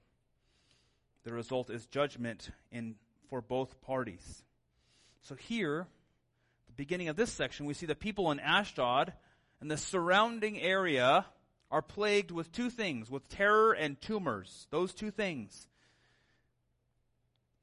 The 1.25 1.33
result 1.33 1.69
is 1.69 1.89
judgment 1.89 2.51
in, 2.71 2.95
for 3.29 3.43
both 3.43 3.83
parties. 3.83 4.45
So 5.21 5.35
here, 5.35 5.89
beginning 6.77 7.09
of 7.09 7.17
this 7.17 7.33
section, 7.33 7.67
we 7.67 7.75
see 7.75 7.87
the 7.87 7.95
people 7.95 8.31
in 8.31 8.41
Ashdod 8.41 9.13
and 9.61 9.71
the 9.71 9.77
surrounding 9.77 10.61
area 10.61 11.27
are 11.71 11.83
plagued 11.83 12.31
with 12.31 12.53
two 12.53 12.71
things, 12.71 13.11
with 13.11 13.29
terror 13.29 13.73
and 13.73 14.01
tumors. 14.01 14.67
Those 14.71 14.95
two 14.95 15.11
things. 15.11 15.67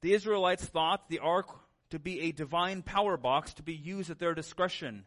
The 0.02 0.14
Israelites 0.14 0.66
thought 0.66 1.08
the 1.08 1.20
ark 1.20 1.48
to 1.92 2.00
be 2.00 2.22
a 2.22 2.32
divine 2.32 2.82
power 2.82 3.16
box 3.18 3.54
to 3.56 3.64
be 3.64 3.74
used 3.74 4.10
at 4.10 4.20
their 4.20 4.34
discretion 4.34 5.06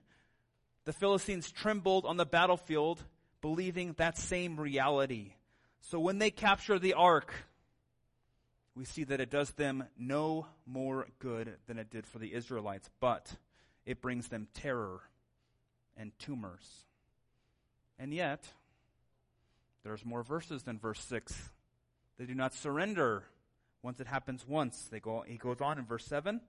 the 0.87 0.92
Philistines 0.92 1.51
trembled 1.51 2.07
on 2.07 2.16
the 2.16 2.25
battlefield, 2.25 3.03
believing 3.42 3.95
that 3.95 4.16
same 4.16 4.59
reality. 4.59 5.33
So 5.81 5.99
when 5.99 6.19
they 6.19 6.31
capture 6.31 6.79
the 6.79 6.95
ark, 6.95 7.35
we 8.77 8.85
see 8.85 9.03
that 9.05 9.21
it 9.21 9.29
does 9.29 9.51
them 9.51 9.85
no 9.99 10.47
more 10.64 11.09
good 11.19 11.55
than 11.66 11.79
it 11.79 11.90
did 11.90 12.07
for 12.07 12.21
the 12.21 12.33
Israelites, 12.33 12.88
but 13.01 13.35
it 13.87 14.03
brings 14.03 14.29
them 14.29 14.49
terror 14.53 15.01
and 15.96 16.12
tumors. 16.18 16.85
And 17.99 18.12
yet, 18.12 18.44
there's 19.85 20.05
more 20.05 20.22
verses 20.22 20.64
than 20.64 20.79
verse 20.79 21.01
6. 21.01 21.33
They 22.18 22.27
do 22.27 22.35
not 22.35 22.53
surrender 22.53 23.25
once 23.83 24.01
it 24.01 24.09
happens 24.09 24.46
once. 24.46 24.88
They 24.90 25.01
go, 25.01 25.25
he 25.27 25.37
goes 25.37 25.61
on 25.61 25.79
in 25.79 25.87
verse 25.87 26.05
7. 26.05 26.40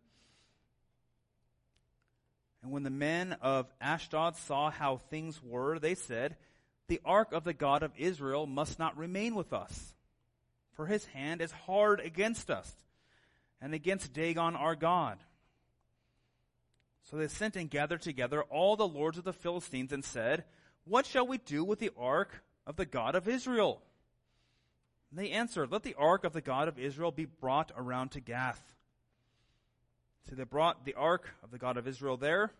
And 2.63 2.71
when 2.71 2.83
the 2.83 2.89
men 2.89 3.37
of 3.41 3.71
Ashdod 3.79 4.35
saw 4.35 4.71
how 4.71 4.97
things 4.97 5.41
were, 5.43 5.77
they 5.77 5.95
said, 5.95 6.35
The 6.87 6.99
ark 7.05 7.31
of 7.31 7.43
the 7.43 7.53
God 7.53 7.83
of 7.83 7.91
Israel 7.97 8.47
must 8.47 8.79
not 8.79 8.97
remain 8.97 9.35
with 9.35 9.53
us, 9.53 9.93
for 10.73 10.87
his 10.87 11.05
hand 11.05 11.41
is 11.41 11.51
hard 11.51 11.99
against 11.99 12.49
us 12.49 12.73
and 13.61 13.73
against 13.73 14.13
Dagon 14.13 14.55
our 14.55 14.75
God. 14.75 15.19
So 17.09 17.15
they 17.15 17.27
sent 17.29 17.55
and 17.55 17.69
gathered 17.69 18.01
together 18.01 18.43
all 18.43 18.75
the 18.75 18.87
lords 18.87 19.17
of 19.17 19.23
the 19.23 19.31
Philistines 19.31 19.93
and 19.93 20.03
said, 20.03 20.43
What 20.83 21.05
shall 21.05 21.25
we 21.25 21.37
do 21.37 21.63
with 21.63 21.79
the 21.79 21.91
ark 21.97 22.43
of 22.65 22.75
the 22.75 22.85
God 22.85 23.15
of 23.15 23.29
Israel? 23.29 23.81
And 25.09 25.17
they 25.17 25.31
answered, 25.31 25.71
Let 25.71 25.83
the 25.83 25.95
ark 25.97 26.25
of 26.25 26.33
the 26.33 26.41
God 26.41 26.67
of 26.67 26.77
Israel 26.77 27.11
be 27.11 27.23
brought 27.23 27.71
around 27.77 28.09
to 28.11 28.19
Gath. 28.19 28.61
So 30.29 30.35
they 30.35 30.43
brought 30.43 30.83
the 30.83 30.95
ark 30.95 31.29
of 31.43 31.51
the 31.51 31.57
God 31.57 31.77
of 31.77 31.87
Israel 31.87 32.17
there. 32.17 32.51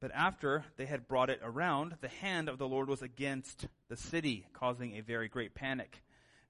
But 0.00 0.10
after 0.14 0.66
they 0.76 0.84
had 0.84 1.08
brought 1.08 1.30
it 1.30 1.40
around, 1.42 1.96
the 2.02 2.08
hand 2.08 2.50
of 2.50 2.58
the 2.58 2.68
Lord 2.68 2.90
was 2.90 3.00
against 3.00 3.68
the 3.88 3.96
city, 3.96 4.46
causing 4.52 4.96
a 4.98 5.00
very 5.00 5.28
great 5.28 5.54
panic. 5.54 6.02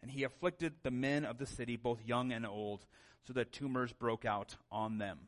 And 0.02 0.10
he 0.10 0.24
afflicted 0.24 0.72
the 0.82 0.90
men 0.90 1.24
of 1.24 1.38
the 1.38 1.46
city, 1.46 1.76
both 1.76 2.04
young 2.04 2.32
and 2.32 2.44
old, 2.44 2.84
so 3.24 3.32
that 3.34 3.52
tumors 3.52 3.92
broke 3.92 4.24
out 4.24 4.56
on 4.72 4.98
them. 4.98 5.18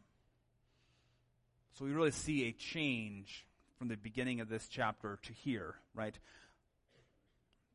So 1.78 1.84
we 1.84 1.92
really 1.92 2.10
see 2.10 2.48
a 2.48 2.52
change 2.52 3.46
from 3.78 3.86
the 3.86 3.96
beginning 3.96 4.40
of 4.40 4.48
this 4.48 4.66
chapter 4.66 5.20
to 5.22 5.32
here, 5.32 5.76
right? 5.94 6.18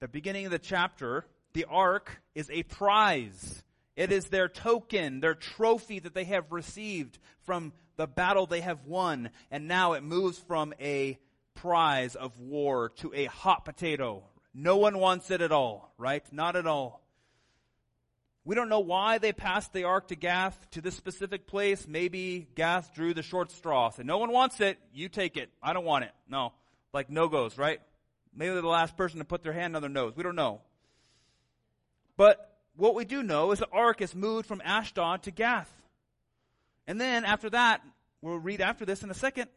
The 0.02 0.10
beginning 0.10 0.44
of 0.46 0.52
the 0.52 0.60
chapter, 0.60 1.26
the 1.54 1.64
ark 1.70 2.22
is 2.36 2.50
a 2.50 2.64
prize. 2.64 3.64
It 3.96 4.12
is 4.12 4.26
their 4.26 4.50
token, 4.50 5.22
their 5.22 5.36
trophy 5.36 6.00
that 6.00 6.14
they 6.14 6.26
have 6.26 6.52
received 6.52 7.18
from 7.44 7.72
the 7.96 8.06
battle 8.06 8.46
they 8.46 8.60
have 8.60 8.86
won. 8.86 9.30
And 9.50 9.70
now 9.70 9.94
it 9.94 10.04
moves 10.04 10.38
from 10.38 10.74
a 10.82 11.18
prize 11.56 12.16
of 12.16 12.38
war 12.42 12.90
to 12.98 13.14
a 13.14 13.26
hot 13.26 13.64
potato. 13.64 14.24
No 14.54 14.76
one 14.76 14.98
wants 14.98 15.32
it 15.32 15.40
at 15.40 15.54
all, 15.54 15.94
right? 15.98 16.26
Not 16.34 16.58
at 16.58 16.68
all. 16.68 17.03
We 18.46 18.56
don't 18.56 18.68
know 18.68 18.82
why 18.82 19.20
they 19.20 19.32
passed 19.32 19.72
the 19.72 19.86
ark 19.86 20.10
to 20.10 20.16
Gath 20.16 20.70
to 20.72 20.82
this 20.82 20.96
specific 20.96 21.48
place. 21.48 21.88
Maybe 21.88 22.48
Gath 22.56 22.94
drew 22.94 23.14
the 23.14 23.24
short 23.24 23.52
straw. 23.52 23.90
Said, 23.90 24.06
no 24.06 24.18
one 24.18 24.32
wants 24.32 24.60
it. 24.60 24.80
You 24.94 25.08
take 25.08 25.38
it. 25.38 25.50
I 25.62 25.72
don't 25.72 25.86
want 25.86 26.04
it. 26.04 26.12
No. 26.28 26.52
Like 26.94 27.10
no 27.10 27.30
goes, 27.30 27.58
right? 27.58 27.80
Maybe 28.36 28.52
they're 28.52 28.62
the 28.62 28.68
last 28.68 28.98
person 28.98 29.20
to 29.20 29.26
put 29.26 29.44
their 29.44 29.54
hand 29.54 29.76
on 29.76 29.82
their 29.82 29.90
nose. 29.90 30.14
We 30.16 30.24
don't 30.24 30.36
know. 30.36 30.62
But 32.18 32.58
what 32.76 32.96
we 32.96 33.06
do 33.06 33.24
know 33.24 33.52
is 33.52 33.60
the 33.60 33.70
ark 33.72 34.02
is 34.02 34.14
moved 34.14 34.48
from 34.48 34.62
Ashdod 34.66 35.24
to 35.24 35.32
Gath. 35.32 35.72
And 36.86 37.00
then 37.00 37.24
after 37.24 37.50
that, 37.52 37.82
we'll 38.22 38.40
read 38.40 38.60
after 38.60 38.86
this 38.86 39.04
in 39.04 39.10
a 39.10 39.16
second, 39.16 39.50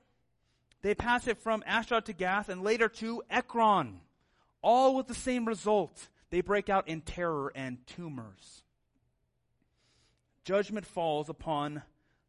they 0.82 0.94
pass 0.94 1.26
it 1.26 1.38
from 1.38 1.64
Ashdod 1.66 2.04
to 2.06 2.12
Gath 2.12 2.48
and 2.48 2.62
later 2.62 2.88
to 2.88 3.22
Ekron. 3.28 4.00
All 4.62 4.94
with 4.94 5.08
the 5.08 5.14
same 5.14 5.44
result. 5.44 6.08
They 6.30 6.40
break 6.40 6.68
out 6.68 6.88
in 6.88 7.00
terror 7.00 7.52
and 7.54 7.84
tumors. 7.86 8.62
Judgment 10.46 10.86
falls 10.86 11.28
upon 11.28 11.82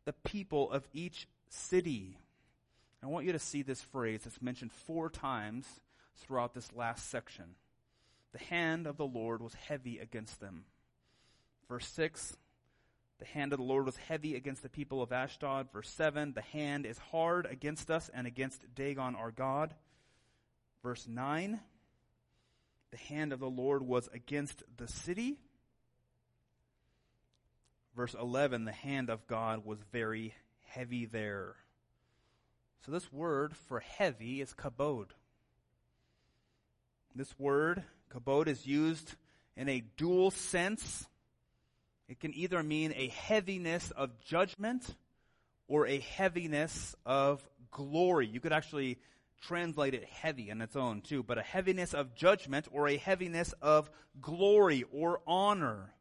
the 0.05 0.13
people 0.25 0.71
of 0.71 0.87
each 0.91 1.27
city. 1.49 2.17
I 3.03 3.05
want 3.05 3.27
you 3.27 3.31
to 3.33 3.37
see 3.37 3.61
this 3.61 3.79
phrase 3.79 4.21
that's 4.23 4.41
mentioned 4.41 4.71
four 4.71 5.11
times 5.11 5.67
throughout 6.15 6.55
this 6.55 6.73
last 6.73 7.11
section. 7.11 7.45
The 8.31 8.39
hand 8.39 8.87
of 8.87 8.97
the 8.97 9.05
Lord 9.05 9.39
was 9.39 9.53
heavy 9.53 9.99
against 9.99 10.39
them. 10.39 10.65
Verse 11.69 11.87
6, 11.89 12.35
the 13.19 13.25
hand 13.25 13.53
of 13.53 13.59
the 13.59 13.65
Lord 13.65 13.85
was 13.85 13.97
heavy 13.97 14.35
against 14.35 14.63
the 14.63 14.69
people 14.69 15.03
of 15.03 15.11
Ashdod. 15.11 15.71
Verse 15.71 15.89
7, 15.91 16.33
the 16.33 16.41
hand 16.41 16.87
is 16.87 16.97
hard 16.97 17.45
against 17.45 17.91
us 17.91 18.09
and 18.11 18.25
against 18.25 18.63
Dagon 18.73 19.15
our 19.15 19.29
God. 19.29 19.75
Verse 20.81 21.07
9, 21.07 21.59
the 22.89 22.97
hand 22.97 23.31
of 23.31 23.39
the 23.39 23.47
Lord 23.47 23.83
was 23.83 24.09
against 24.11 24.63
the 24.77 24.87
city. 24.87 25.37
Verse 27.97 28.15
11, 28.17 28.63
the 28.63 28.71
hand 28.71 29.09
of 29.09 29.27
God 29.27 29.65
was 29.65 29.79
very 29.91 30.33
heavy 30.67 31.05
there. 31.05 31.55
So 32.85 32.93
this 32.93 33.11
word 33.11 33.57
for 33.57 33.81
heavy 33.81 34.39
is 34.39 34.53
kabod. 34.53 35.07
This 37.15 37.37
word, 37.39 37.83
kabod, 38.13 38.47
is 38.47 38.65
used 38.65 39.15
in 39.57 39.67
a 39.67 39.83
dual 39.97 40.31
sense 40.31 41.07
it 42.07 42.19
can 42.19 42.33
either 42.33 42.63
mean 42.63 42.93
a 42.95 43.09
heaviness 43.09 43.91
of 43.91 44.19
judgment 44.21 44.95
or 45.67 45.87
a 45.87 45.99
heaviness 45.99 46.95
of 47.05 47.45
glory. 47.71 48.27
You 48.27 48.39
could 48.39 48.53
actually 48.53 48.97
translate 49.41 49.93
it 49.93 50.05
heavy 50.05 50.49
in 50.49 50.61
its 50.61 50.75
own 50.75 51.01
too, 51.01 51.21
but 51.21 51.37
a 51.37 51.41
heaviness 51.41 51.93
of 51.93 52.15
judgment 52.15 52.67
or 52.71 52.87
a 52.87 52.97
heaviness 52.97 53.53
of 53.61 53.89
glory 54.21 54.85
or 54.93 55.19
honor. 55.27 55.93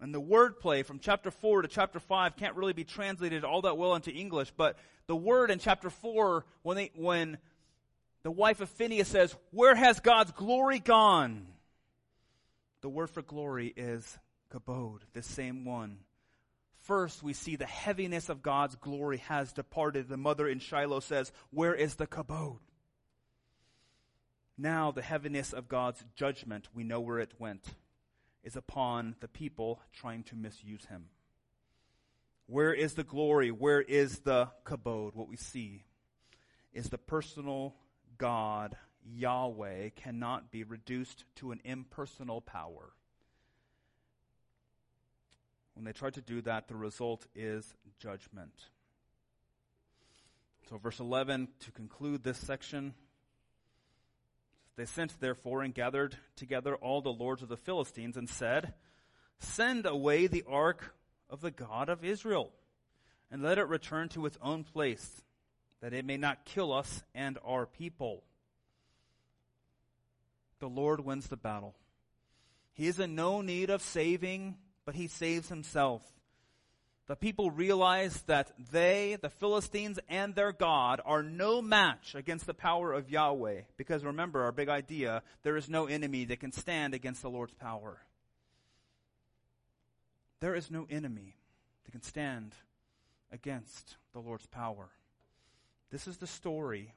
And 0.00 0.14
the 0.14 0.20
wordplay 0.20 0.84
from 0.84 0.98
chapter 0.98 1.30
4 1.30 1.62
to 1.62 1.68
chapter 1.68 1.98
5 1.98 2.36
can't 2.36 2.56
really 2.56 2.72
be 2.74 2.84
translated 2.84 3.44
all 3.44 3.62
that 3.62 3.78
well 3.78 3.94
into 3.94 4.10
English, 4.10 4.52
but 4.56 4.76
the 5.06 5.16
word 5.16 5.50
in 5.50 5.58
chapter 5.58 5.88
4, 5.88 6.44
when, 6.62 6.76
they, 6.76 6.90
when 6.94 7.38
the 8.22 8.30
wife 8.30 8.60
of 8.60 8.68
Phineas 8.68 9.08
says, 9.08 9.34
Where 9.52 9.74
has 9.74 10.00
God's 10.00 10.32
glory 10.32 10.80
gone? 10.80 11.46
The 12.82 12.88
word 12.88 13.10
for 13.10 13.22
glory 13.22 13.72
is 13.74 14.18
kabod, 14.52 15.00
the 15.12 15.22
same 15.22 15.64
one. 15.64 15.98
First, 16.82 17.22
we 17.22 17.32
see 17.32 17.56
the 17.56 17.66
heaviness 17.66 18.28
of 18.28 18.42
God's 18.42 18.76
glory 18.76 19.18
has 19.28 19.52
departed. 19.52 20.08
The 20.08 20.16
mother 20.16 20.46
in 20.46 20.60
Shiloh 20.60 21.00
says, 21.00 21.32
Where 21.50 21.74
is 21.74 21.96
the 21.96 22.06
kabod? 22.06 22.58
Now, 24.58 24.90
the 24.90 25.02
heaviness 25.02 25.52
of 25.52 25.68
God's 25.68 26.04
judgment, 26.14 26.68
we 26.74 26.84
know 26.84 27.00
where 27.00 27.18
it 27.18 27.32
went, 27.38 27.74
is 28.46 28.56
upon 28.56 29.16
the 29.18 29.28
people 29.28 29.80
trying 29.92 30.22
to 30.22 30.36
misuse 30.36 30.84
him. 30.86 31.06
Where 32.46 32.72
is 32.72 32.94
the 32.94 33.02
glory? 33.02 33.50
Where 33.50 33.82
is 33.82 34.20
the 34.20 34.50
kabod? 34.64 35.16
What 35.16 35.28
we 35.28 35.36
see 35.36 35.82
is 36.72 36.88
the 36.88 36.96
personal 36.96 37.74
God 38.18 38.76
Yahweh 39.04 39.90
cannot 39.96 40.52
be 40.52 40.62
reduced 40.62 41.24
to 41.36 41.50
an 41.50 41.60
impersonal 41.64 42.40
power. 42.40 42.92
When 45.74 45.84
they 45.84 45.92
try 45.92 46.10
to 46.10 46.20
do 46.20 46.40
that, 46.42 46.68
the 46.68 46.76
result 46.76 47.26
is 47.34 47.74
judgment. 47.98 48.54
So, 50.70 50.78
verse 50.78 51.00
11, 51.00 51.48
to 51.60 51.72
conclude 51.72 52.22
this 52.22 52.38
section, 52.38 52.94
they 54.76 54.84
sent 54.84 55.18
therefore 55.20 55.62
and 55.62 55.74
gathered 55.74 56.16
together 56.36 56.76
all 56.76 57.00
the 57.00 57.12
lords 57.12 57.42
of 57.42 57.48
the 57.48 57.56
Philistines 57.56 58.16
and 58.16 58.28
said, 58.28 58.74
Send 59.38 59.86
away 59.86 60.26
the 60.26 60.44
ark 60.48 60.94
of 61.30 61.40
the 61.40 61.50
God 61.50 61.88
of 61.88 62.04
Israel, 62.04 62.52
and 63.30 63.42
let 63.42 63.58
it 63.58 63.68
return 63.68 64.08
to 64.10 64.26
its 64.26 64.38
own 64.42 64.64
place, 64.64 65.22
that 65.80 65.92
it 65.92 66.04
may 66.04 66.16
not 66.16 66.44
kill 66.44 66.72
us 66.72 67.02
and 67.14 67.38
our 67.44 67.66
people. 67.66 68.22
The 70.58 70.68
Lord 70.68 71.00
wins 71.00 71.26
the 71.28 71.36
battle. 71.36 71.74
He 72.74 72.86
is 72.86 73.00
in 73.00 73.14
no 73.14 73.40
need 73.40 73.70
of 73.70 73.82
saving, 73.82 74.56
but 74.84 74.94
he 74.94 75.06
saves 75.06 75.48
himself. 75.48 76.02
The 77.06 77.16
people 77.16 77.52
realize 77.52 78.22
that 78.22 78.50
they, 78.72 79.16
the 79.20 79.30
Philistines, 79.30 80.00
and 80.08 80.34
their 80.34 80.52
God 80.52 81.00
are 81.04 81.22
no 81.22 81.62
match 81.62 82.16
against 82.16 82.46
the 82.46 82.54
power 82.54 82.92
of 82.92 83.08
Yahweh. 83.08 83.60
Because 83.76 84.04
remember 84.04 84.42
our 84.42 84.50
big 84.50 84.68
idea, 84.68 85.22
there 85.44 85.56
is 85.56 85.68
no 85.68 85.86
enemy 85.86 86.24
that 86.24 86.40
can 86.40 86.50
stand 86.50 86.94
against 86.94 87.22
the 87.22 87.30
Lord's 87.30 87.54
power. 87.54 87.98
There 90.40 90.56
is 90.56 90.68
no 90.68 90.86
enemy 90.90 91.36
that 91.84 91.92
can 91.92 92.02
stand 92.02 92.54
against 93.30 93.96
the 94.12 94.20
Lord's 94.20 94.46
power. 94.46 94.88
This 95.90 96.08
is 96.08 96.16
the 96.16 96.26
story 96.26 96.92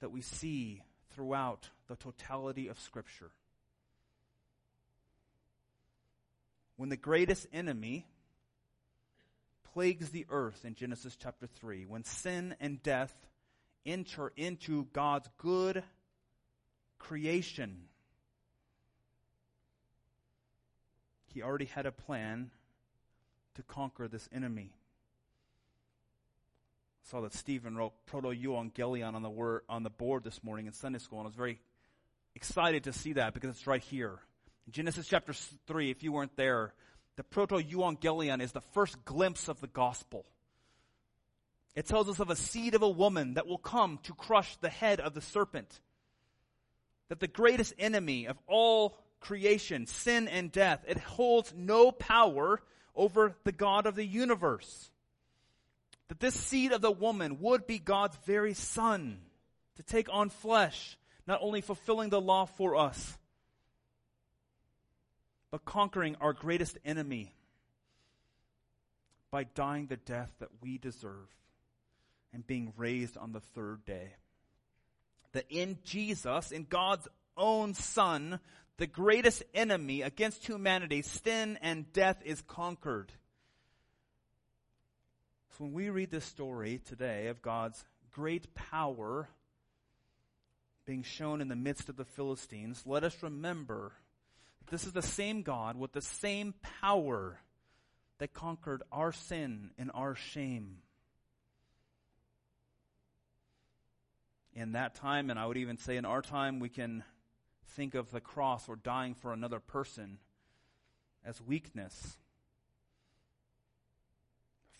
that 0.00 0.10
we 0.10 0.22
see 0.22 0.82
throughout 1.14 1.70
the 1.86 1.96
totality 1.96 2.66
of 2.66 2.80
Scripture. 2.80 3.30
When 6.76 6.88
the 6.88 6.96
greatest 6.96 7.46
enemy 7.52 8.06
plagues 9.74 10.10
the 10.10 10.24
earth 10.30 10.64
in 10.64 10.76
Genesis 10.76 11.16
chapter 11.20 11.48
3, 11.48 11.84
when 11.86 12.04
sin 12.04 12.54
and 12.60 12.80
death 12.82 13.12
enter 13.84 14.32
into 14.36 14.86
God's 14.92 15.28
good 15.36 15.82
creation, 16.98 17.88
He 21.26 21.42
already 21.42 21.64
had 21.64 21.84
a 21.86 21.90
plan 21.90 22.52
to 23.56 23.64
conquer 23.64 24.06
this 24.06 24.28
enemy. 24.32 24.70
I 27.04 27.10
saw 27.10 27.20
that 27.22 27.34
Stephen 27.34 27.76
wrote 27.76 27.94
Proto-Evangelion 28.06 29.14
on 29.14 29.22
the 29.22 29.28
word 29.28 29.62
on 29.68 29.82
the 29.82 29.90
board 29.90 30.22
this 30.22 30.44
morning 30.44 30.66
in 30.68 30.72
Sunday 30.72 31.00
school, 31.00 31.18
and 31.18 31.26
I 31.26 31.30
was 31.30 31.34
very 31.34 31.58
excited 32.36 32.84
to 32.84 32.92
see 32.92 33.14
that 33.14 33.34
because 33.34 33.50
it's 33.50 33.66
right 33.66 33.82
here. 33.82 34.20
In 34.68 34.72
Genesis 34.72 35.08
chapter 35.08 35.32
3, 35.66 35.90
if 35.90 36.04
you 36.04 36.12
weren't 36.12 36.36
there, 36.36 36.72
the 37.16 37.24
Proto-Evangelion 37.24 38.40
is 38.40 38.52
the 38.52 38.60
first 38.60 39.04
glimpse 39.04 39.48
of 39.48 39.60
the 39.60 39.66
gospel. 39.66 40.24
It 41.76 41.86
tells 41.86 42.08
us 42.08 42.20
of 42.20 42.30
a 42.30 42.36
seed 42.36 42.74
of 42.74 42.82
a 42.82 42.88
woman 42.88 43.34
that 43.34 43.46
will 43.46 43.58
come 43.58 43.98
to 44.04 44.14
crush 44.14 44.56
the 44.56 44.68
head 44.68 45.00
of 45.00 45.14
the 45.14 45.20
serpent. 45.20 45.80
That 47.08 47.20
the 47.20 47.28
greatest 47.28 47.74
enemy 47.78 48.26
of 48.26 48.38
all 48.46 48.96
creation, 49.20 49.86
sin 49.86 50.28
and 50.28 50.52
death, 50.52 50.84
it 50.86 50.98
holds 50.98 51.52
no 51.56 51.90
power 51.90 52.62
over 52.94 53.34
the 53.44 53.52
God 53.52 53.86
of 53.86 53.96
the 53.96 54.06
universe. 54.06 54.90
That 56.08 56.20
this 56.20 56.34
seed 56.34 56.72
of 56.72 56.80
the 56.80 56.92
woman 56.92 57.40
would 57.40 57.66
be 57.66 57.78
God's 57.78 58.16
very 58.24 58.54
son 58.54 59.20
to 59.76 59.82
take 59.82 60.08
on 60.12 60.30
flesh, 60.30 60.96
not 61.26 61.40
only 61.42 61.60
fulfilling 61.60 62.10
the 62.10 62.20
law 62.20 62.44
for 62.44 62.76
us, 62.76 63.18
but 65.54 65.64
conquering 65.64 66.16
our 66.20 66.32
greatest 66.32 66.76
enemy 66.84 67.32
by 69.30 69.44
dying 69.44 69.86
the 69.86 69.96
death 69.96 70.32
that 70.40 70.48
we 70.60 70.78
deserve 70.78 71.28
and 72.32 72.44
being 72.44 72.72
raised 72.76 73.16
on 73.16 73.30
the 73.30 73.38
third 73.38 73.84
day. 73.84 74.16
That 75.30 75.44
in 75.50 75.78
Jesus, 75.84 76.50
in 76.50 76.64
God's 76.68 77.06
own 77.36 77.74
Son, 77.74 78.40
the 78.78 78.88
greatest 78.88 79.44
enemy 79.54 80.02
against 80.02 80.44
humanity, 80.44 81.02
sin 81.02 81.56
and 81.62 81.92
death, 81.92 82.20
is 82.24 82.42
conquered. 82.42 83.12
So 85.50 85.66
when 85.66 85.72
we 85.72 85.88
read 85.88 86.10
this 86.10 86.24
story 86.24 86.80
today 86.84 87.28
of 87.28 87.42
God's 87.42 87.84
great 88.10 88.56
power 88.56 89.28
being 90.84 91.04
shown 91.04 91.40
in 91.40 91.46
the 91.46 91.54
midst 91.54 91.88
of 91.88 91.94
the 91.94 92.04
Philistines, 92.04 92.82
let 92.84 93.04
us 93.04 93.22
remember 93.22 93.92
this 94.74 94.86
is 94.86 94.92
the 94.92 95.02
same 95.02 95.42
God 95.42 95.78
with 95.78 95.92
the 95.92 96.02
same 96.02 96.52
power 96.80 97.38
that 98.18 98.34
conquered 98.34 98.82
our 98.90 99.12
sin 99.12 99.70
and 99.78 99.88
our 99.94 100.16
shame. 100.16 100.78
In 104.52 104.72
that 104.72 104.96
time, 104.96 105.30
and 105.30 105.38
I 105.38 105.46
would 105.46 105.58
even 105.58 105.78
say 105.78 105.96
in 105.96 106.04
our 106.04 106.22
time, 106.22 106.58
we 106.58 106.70
can 106.70 107.04
think 107.76 107.94
of 107.94 108.10
the 108.10 108.20
cross 108.20 108.68
or 108.68 108.74
dying 108.74 109.14
for 109.14 109.32
another 109.32 109.60
person 109.60 110.18
as 111.24 111.40
weakness. 111.40 112.16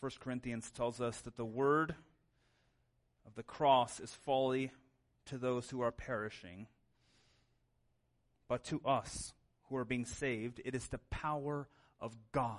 1 0.00 0.11
Corinthians 0.18 0.72
tells 0.72 1.00
us 1.00 1.20
that 1.20 1.37
the 1.37 1.44
word 1.44 1.94
of 3.24 3.37
the 3.37 3.44
cross 3.44 4.00
is 4.00 4.12
folly 4.12 4.72
to 5.26 5.38
those 5.38 5.70
who 5.70 5.83
are 5.83 5.92
perishing, 5.92 6.66
but 8.48 8.64
to 8.64 8.80
us 8.85 9.33
who 9.68 9.77
are 9.77 9.85
being 9.85 10.05
saved, 10.05 10.61
it 10.64 10.74
is 10.74 10.88
the 10.88 11.00
power 11.11 11.68
of 12.00 12.16
God. 12.33 12.59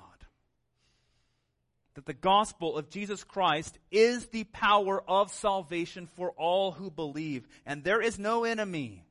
That 1.96 2.06
the 2.06 2.14
gospel 2.14 2.78
of 2.78 2.90
Jesus 2.90 3.24
Christ 3.24 3.78
is 3.90 4.28
the 4.28 4.44
power 4.46 5.02
of 5.08 5.32
salvation 5.32 6.08
for 6.08 6.32
all 6.32 6.72
who 6.72 6.92
believe, 6.92 7.48
and 7.66 7.84
there 7.84 8.02
is 8.02 8.20
no 8.20 8.44
enemy 8.44 9.06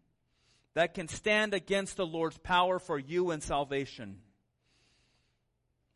that 0.75 0.95
can 0.95 1.09
stand 1.09 1.55
against 1.55 1.97
the 1.97 2.07
Lord's 2.07 2.39
power 2.39 2.79
for 2.79 2.99
you 2.99 3.31
and 3.31 3.43
salvation. 3.43 4.19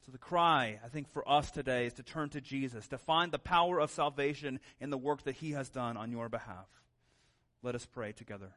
So 0.06 0.12
the 0.12 0.18
cry, 0.18 0.80
I 0.82 0.88
think, 0.88 1.10
for 1.10 1.28
us 1.28 1.50
today 1.50 1.84
is 1.84 1.92
to 1.94 2.02
turn 2.02 2.30
to 2.30 2.40
Jesus, 2.40 2.88
to 2.88 2.96
find 2.96 3.30
the 3.30 3.38
power 3.38 3.78
of 3.78 3.90
salvation 3.90 4.60
in 4.80 4.88
the 4.88 4.96
work 4.96 5.24
that 5.24 5.34
he 5.34 5.50
has 5.50 5.68
done 5.68 5.98
on 5.98 6.10
your 6.10 6.30
behalf. 6.30 6.66
Let 7.62 7.74
us 7.74 7.84
pray 7.84 8.12
together. 8.12 8.52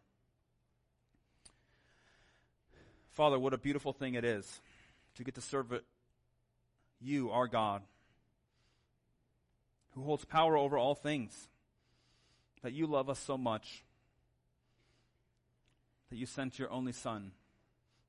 Father, 3.12 3.38
what 3.38 3.54
a 3.54 3.58
beautiful 3.58 3.92
thing 3.92 4.14
it 4.14 4.24
is 4.24 4.62
to 5.16 5.24
get 5.24 5.36
to 5.36 5.42
serve 5.42 5.82
you, 7.02 7.30
our 7.32 7.48
God, 7.48 7.82
who 9.94 10.04
holds 10.04 10.24
power 10.24 10.56
over 10.56 10.78
all 10.78 10.96
things, 10.96 11.50
that 12.62 12.74
you 12.74 12.88
love 12.88 13.10
us 13.10 13.20
so 13.20 13.38
much 13.38 13.84
that 16.10 16.16
you 16.16 16.26
sent 16.26 16.58
your 16.58 16.72
only 16.72 16.94
Son 16.94 17.32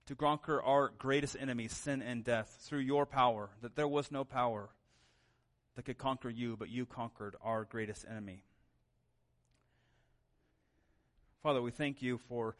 to 0.06 0.14
conquer 0.14 0.60
our 0.62 0.92
greatest 0.98 1.36
enemy, 1.40 1.68
sin 1.68 2.02
and 2.02 2.22
death, 2.22 2.58
through 2.60 2.80
your 2.80 3.06
power, 3.06 3.50
that 3.60 3.76
there 3.76 3.88
was 3.88 4.10
no 4.12 4.24
power 4.24 4.68
that 5.74 5.84
could 5.84 5.98
conquer 5.98 6.28
you, 6.28 6.56
but 6.56 6.68
you 6.68 6.86
conquered 6.86 7.34
our 7.42 7.64
greatest 7.64 8.04
enemy. 8.08 8.44
Father, 11.42 11.62
we 11.62 11.70
thank 11.70 12.02
you 12.02 12.18
for 12.28 12.56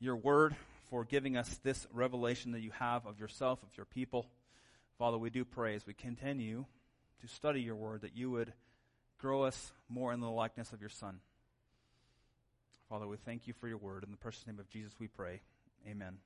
your 0.00 0.16
word, 0.16 0.56
for 0.92 1.06
giving 1.06 1.38
us 1.38 1.58
this 1.62 1.86
revelation 1.90 2.52
that 2.52 2.60
you 2.60 2.70
have 2.70 3.06
of 3.06 3.18
yourself, 3.18 3.62
of 3.62 3.74
your 3.78 3.86
people. 3.86 4.26
Father, 4.98 5.16
we 5.16 5.30
do 5.30 5.42
pray 5.42 5.74
as 5.74 5.86
we 5.86 5.94
continue 5.94 6.66
to 7.22 7.26
study 7.26 7.62
your 7.62 7.74
word 7.74 8.02
that 8.02 8.14
you 8.14 8.30
would 8.30 8.52
grow 9.18 9.42
us 9.42 9.72
more 9.88 10.12
in 10.12 10.20
the 10.20 10.28
likeness 10.28 10.70
of 10.70 10.82
your 10.82 10.90
Son. 10.90 11.20
Father, 12.90 13.08
we 13.08 13.16
thank 13.16 13.46
you 13.46 13.54
for 13.54 13.68
your 13.68 13.78
word. 13.78 14.04
In 14.04 14.10
the 14.10 14.18
precious 14.18 14.46
name 14.46 14.58
of 14.58 14.68
Jesus, 14.68 14.92
we 15.00 15.08
pray. 15.08 15.40
Amen. 15.88 16.18